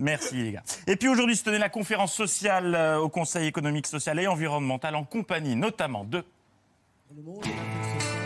[0.00, 0.62] Merci les gars.
[0.86, 4.96] Et puis aujourd'hui se tenait la conférence sociale euh, au Conseil économique, social et environnemental
[4.96, 6.24] en compagnie notamment de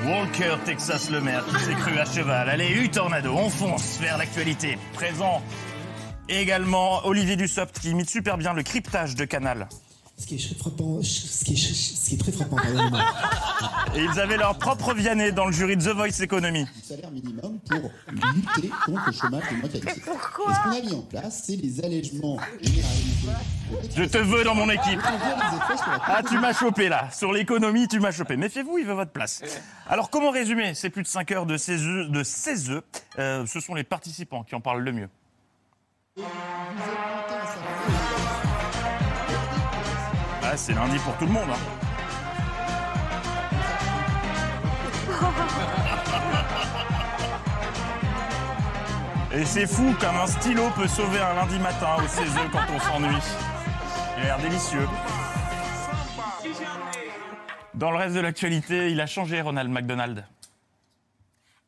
[0.06, 2.48] Walker Texas le maire qui s'est cru à cheval.
[2.48, 4.78] Allez, U tornado, on fonce vers l'actualité.
[4.92, 5.42] Présent
[6.28, 9.68] également Olivier Dussopt qui imite super bien le cryptage de Canal.
[10.16, 12.56] Ce qui est très frappant, ce qui est, ce qui est très frappant.
[13.96, 16.66] Et ils avaient leur propre Vianney dans le jury de The Voice Economy.
[16.82, 19.68] salaire minimum pour lutter contre le chômage de moins.
[20.06, 23.28] Pourquoi Et ce qu'on a mis en place, c'est les allègements généralisés.
[23.96, 25.00] Je te veux dans mon équipe.
[26.06, 27.10] Ah, tu m'as chopé là.
[27.10, 28.36] Sur l'économie, tu m'as chopé.
[28.36, 29.42] Méfiez-vous, il veut votre place.
[29.88, 32.84] Alors, comment résumer ces plus de 5 heures de 16 œufs, de 16 œufs?
[33.18, 35.08] Euh, Ce sont les participants qui en parlent le mieux.
[40.54, 41.50] Ah, c'est lundi pour tout le monde.
[41.50, 41.58] hein.
[49.32, 52.66] Et c'est fou comme un stylo peut sauver un lundi matin au 16 œufs quand
[52.72, 53.16] on s'ennuie.
[54.16, 54.88] Il a l'air délicieux.
[57.74, 60.24] Dans le reste de l'actualité, il a changé Ronald McDonald.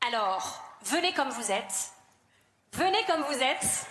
[0.07, 1.91] Alors, venez comme vous êtes,
[2.73, 3.89] venez comme vous êtes,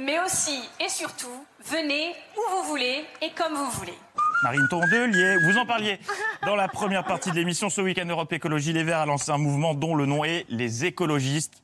[0.00, 3.98] mais aussi et surtout, venez où vous voulez et comme vous voulez.
[4.42, 5.98] Marine Tondelier, vous en parliez
[6.46, 7.70] dans la première partie de l'émission.
[7.70, 10.84] Ce week-end, Europe Écologie Les Verts a lancé un mouvement dont le nom est les
[10.84, 11.62] écologistes.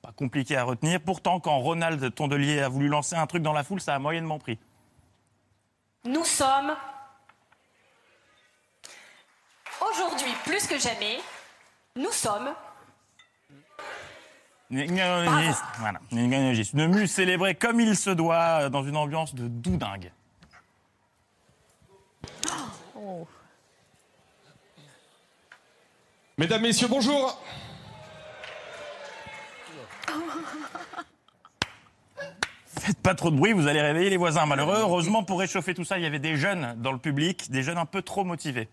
[0.00, 1.00] Pas compliqué à retenir.
[1.00, 4.38] Pourtant, quand Ronald Tondelier a voulu lancer un truc dans la foule, ça a moyennement
[4.38, 4.58] pris.
[6.06, 6.74] Nous sommes,
[9.90, 11.18] aujourd'hui plus que jamais,
[11.96, 12.50] nous sommes.
[14.70, 16.00] Voilà.
[16.10, 20.10] Une mue célébrée comme il se doit, dans une ambiance de doudingue.
[26.36, 27.40] Mesdames, Messieurs, bonjour.
[32.66, 34.78] Faites pas trop de bruit, vous allez réveiller les voisins malheureux.
[34.78, 37.78] Heureusement, pour réchauffer tout ça, il y avait des jeunes dans le public, des jeunes
[37.78, 38.68] un peu trop motivés.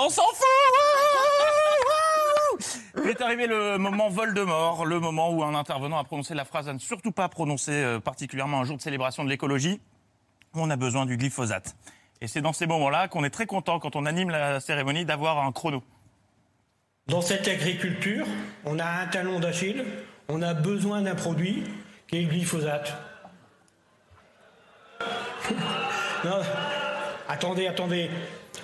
[0.00, 0.46] On s'en fout
[3.02, 6.68] Il est arrivé le moment Voldemort, le moment où un intervenant a prononcé la phrase
[6.68, 9.80] à ne surtout pas prononcer, euh, particulièrement un jour de célébration de l'écologie.
[10.54, 11.74] On a besoin du glyphosate.
[12.20, 15.44] Et c'est dans ces moments-là qu'on est très content, quand on anime la cérémonie, d'avoir
[15.44, 15.82] un chrono.
[17.08, 18.28] Dans cette agriculture,
[18.64, 19.84] on a un talon d'Achille,
[20.28, 21.64] on a besoin d'un produit
[22.06, 22.96] qui est le glyphosate.
[26.24, 26.40] non,
[27.28, 28.10] attendez, attendez.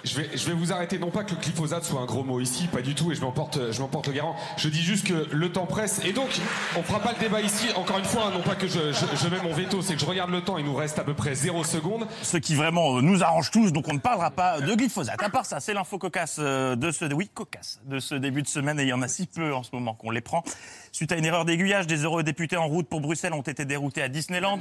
[0.04, 2.38] Je vais, je vais vous arrêter, non pas que le glyphosate soit un gros mot
[2.38, 4.36] ici, pas du tout, et je m'emporte, je m'emporte le garant.
[4.58, 6.28] Je dis juste que le temps presse, et donc
[6.76, 7.68] on fera pas le débat ici.
[7.76, 10.04] Encore une fois, non pas que je, je- je mets mon veto, c'est que je
[10.06, 12.06] regarde le temps, il nous reste à peu près 0 secondes.
[12.22, 15.22] Ce qui vraiment euh, nous arrange tous, donc on ne parlera pas de glyphosate.
[15.22, 18.48] À part ça, c'est l'info cocasse euh, de ce, oui, cocasse de ce début de
[18.48, 20.44] semaine, et il y en a si peu en ce moment qu'on les prend.
[20.92, 24.02] Suite à une erreur d'aiguillage, des heureux députés en route pour Bruxelles ont été déroutés
[24.02, 24.60] à Disneyland.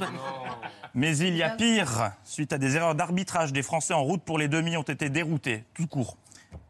[0.94, 2.12] Mais il y a pire.
[2.24, 5.33] Suite à des erreurs d'arbitrage, des Français en route pour les demi ont été déroutés,
[5.38, 6.16] tout court.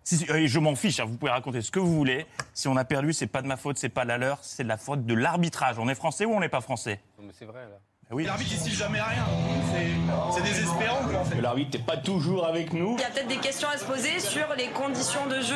[0.03, 2.27] Si, euh, je m'en fiche, hein, vous pouvez raconter ce que vous voulez.
[2.53, 4.69] Si on a perdu, c'est pas de ma faute, c'est pas la leur, c'est de
[4.69, 5.79] la faute de l'arbitrage.
[5.79, 7.01] On est français ou on n'est pas français?
[7.33, 7.81] C'est vrai, là.
[8.11, 8.25] Oui.
[8.25, 9.25] L'arbitre il siffle jamais rien.
[10.35, 11.41] C'est- désespérant en fait.
[11.41, 12.97] L'arbitre n'est pas toujours avec nous.
[12.99, 15.55] Il y a peut-être des questions à se poser sur les conditions de jeu,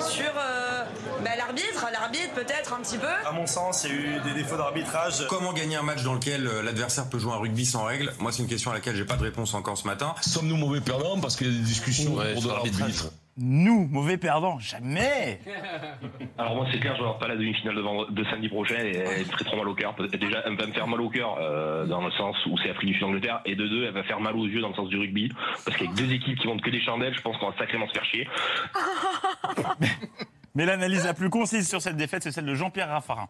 [0.00, 0.84] sur euh,
[1.24, 3.06] bah, l'arbitre, l'arbitre peut-être un petit peu.
[3.26, 5.26] À mon sens, il y a eu des défauts d'arbitrage.
[5.28, 8.12] Comment gagner un match dans lequel euh, l'adversaire peut jouer un rugby sans règles?
[8.20, 10.14] Moi, c'est une question à laquelle j'ai pas de réponse encore ce matin.
[10.22, 12.92] Sommes-nous mauvais perdants parce qu'il y a des discussions Ouais, autour de sur l'arbitrage
[13.38, 15.40] Nous, mauvais perdants, jamais
[16.38, 17.76] Alors moi c'est clair, je vais pas la demi-finale
[18.10, 19.94] de, samedi prochain et elle me ferait trop mal au cœur.
[19.94, 22.90] Déjà, elle va me faire mal au cœur euh, dans le sens où c'est Afrique
[22.90, 24.98] du Sud-Angleterre et de deux, elle va faire mal aux yeux dans le sens du
[24.98, 25.32] rugby
[25.64, 27.92] parce qu'avec deux équipes qui montent que des chandelles, je pense qu'on va sacrément se
[27.92, 28.28] faire chier.
[30.54, 33.28] Mais l'analyse la plus concise sur cette défaite, c'est celle de Jean-Pierre Raffarin.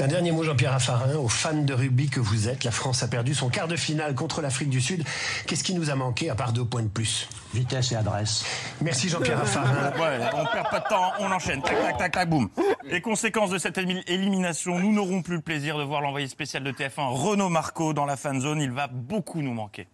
[0.00, 2.64] Un dernier mot, Jean-Pierre Raffarin, aux fans de rugby que vous êtes.
[2.64, 5.04] La France a perdu son quart de finale contre l'Afrique du Sud.
[5.46, 7.28] Qu'est-ce qui nous a manqué à part deux points de plus?
[7.52, 8.46] Vitesse et adresse.
[8.80, 9.92] Merci Jean-Pierre Raffarin.
[10.00, 11.60] Ouais, on perd pas de temps, on enchaîne.
[11.60, 12.48] Tac, tac, tac, tac, boum.
[12.84, 16.72] Les conséquences de cette élimination, nous n'aurons plus le plaisir de voir l'envoyé spécial de
[16.72, 18.62] TF1, Renaud Marco, dans la fan zone.
[18.62, 19.86] Il va beaucoup nous manquer.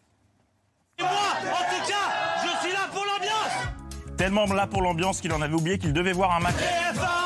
[1.00, 4.16] Moi, en tout cas, je suis là pour l'ambiance.
[4.16, 6.54] Tellement là pour l'ambiance qu'il en avait oublié qu'il devait voir un match.
[6.54, 7.25] TF1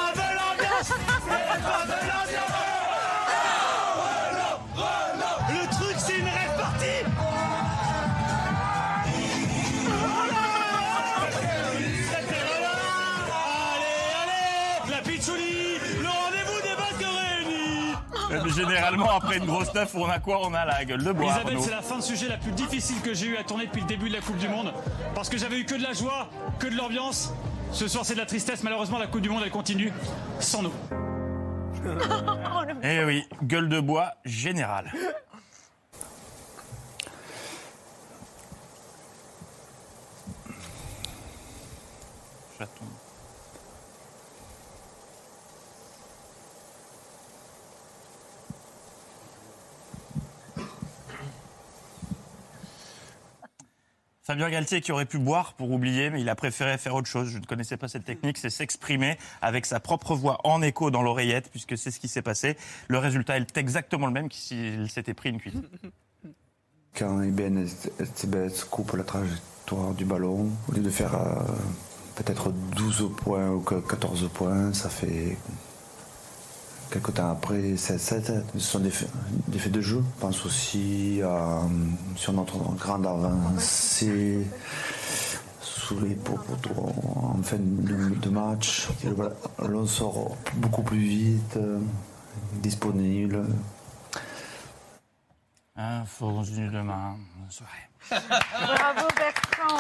[18.61, 21.33] Généralement, après une grosse neuf, on a quoi On a la gueule de bois.
[21.33, 23.81] Isabelle, c'est la fin de sujet la plus difficile que j'ai eu à tourner depuis
[23.83, 24.73] le début de la Coupe du Monde.
[25.15, 27.33] Parce que j'avais eu que de la joie, que de l'ambiance.
[27.73, 28.63] Ce soir, c'est de la tristesse.
[28.63, 29.93] Malheureusement, la Coupe du Monde, elle continue
[30.39, 30.73] sans nous.
[32.83, 34.93] Eh oui, gueule de bois générale.
[54.31, 57.31] Fabien Galtier qui aurait pu boire pour oublier, mais il a préféré faire autre chose.
[57.31, 61.03] Je ne connaissais pas cette technique, c'est s'exprimer avec sa propre voix en écho dans
[61.03, 62.57] l'oreillette, puisque c'est ce qui s'est passé.
[62.87, 65.57] Le résultat est exactement le même que s'il s'était pris une cuite.
[66.97, 67.67] Quand Eben
[68.71, 71.43] coupe la trajectoire du ballon, au lieu de faire euh,
[72.15, 75.37] peut-être 12 points ou que 14 points, ça fait
[76.91, 78.43] quelques temps après 7-7.
[78.55, 79.09] Ce sont des faits,
[79.49, 80.03] des faits de jeu.
[80.17, 81.61] Je pense aussi à, euh,
[82.17, 84.47] sur notre grande avancée
[85.61, 88.89] sous les poteaux en fin de, de match.
[89.59, 91.59] L'on sort beaucoup plus vite,
[92.63, 93.47] disponible.
[95.77, 97.17] Un fondu demain,
[97.49, 97.89] soirée.
[98.11, 99.79] Bravo Bertrand.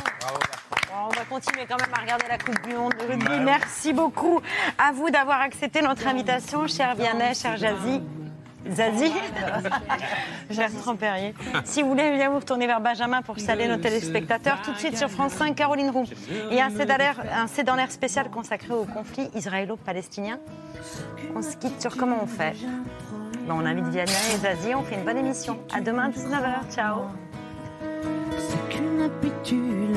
[0.92, 3.38] Bon, on va continuer quand même à regarder la Coupe du Monde de rugby.
[3.44, 4.40] Merci beaucoup
[4.78, 8.02] à vous d'avoir accepté notre invitation, cher Vianney, cher Jazzy.
[8.70, 9.12] Zazie,
[10.54, 11.34] Bertrand Perrier.
[11.64, 14.98] Si vous voulez bien vous retourner vers Benjamin pour saluer nos téléspectateurs, tout de suite
[14.98, 16.04] sur France 5, Caroline Roux.
[16.50, 20.38] Et un C'est dans l'air- spécial consacré au conflit israélo-palestinien.
[21.34, 22.54] On se quitte sur comment on fait.
[23.48, 25.58] Ben, on invite Vianney et Zazie, on fait une bonne émission.
[25.72, 26.70] À demain, 19h.
[26.74, 27.04] Ciao.
[28.36, 29.96] C'est qu'une habitude,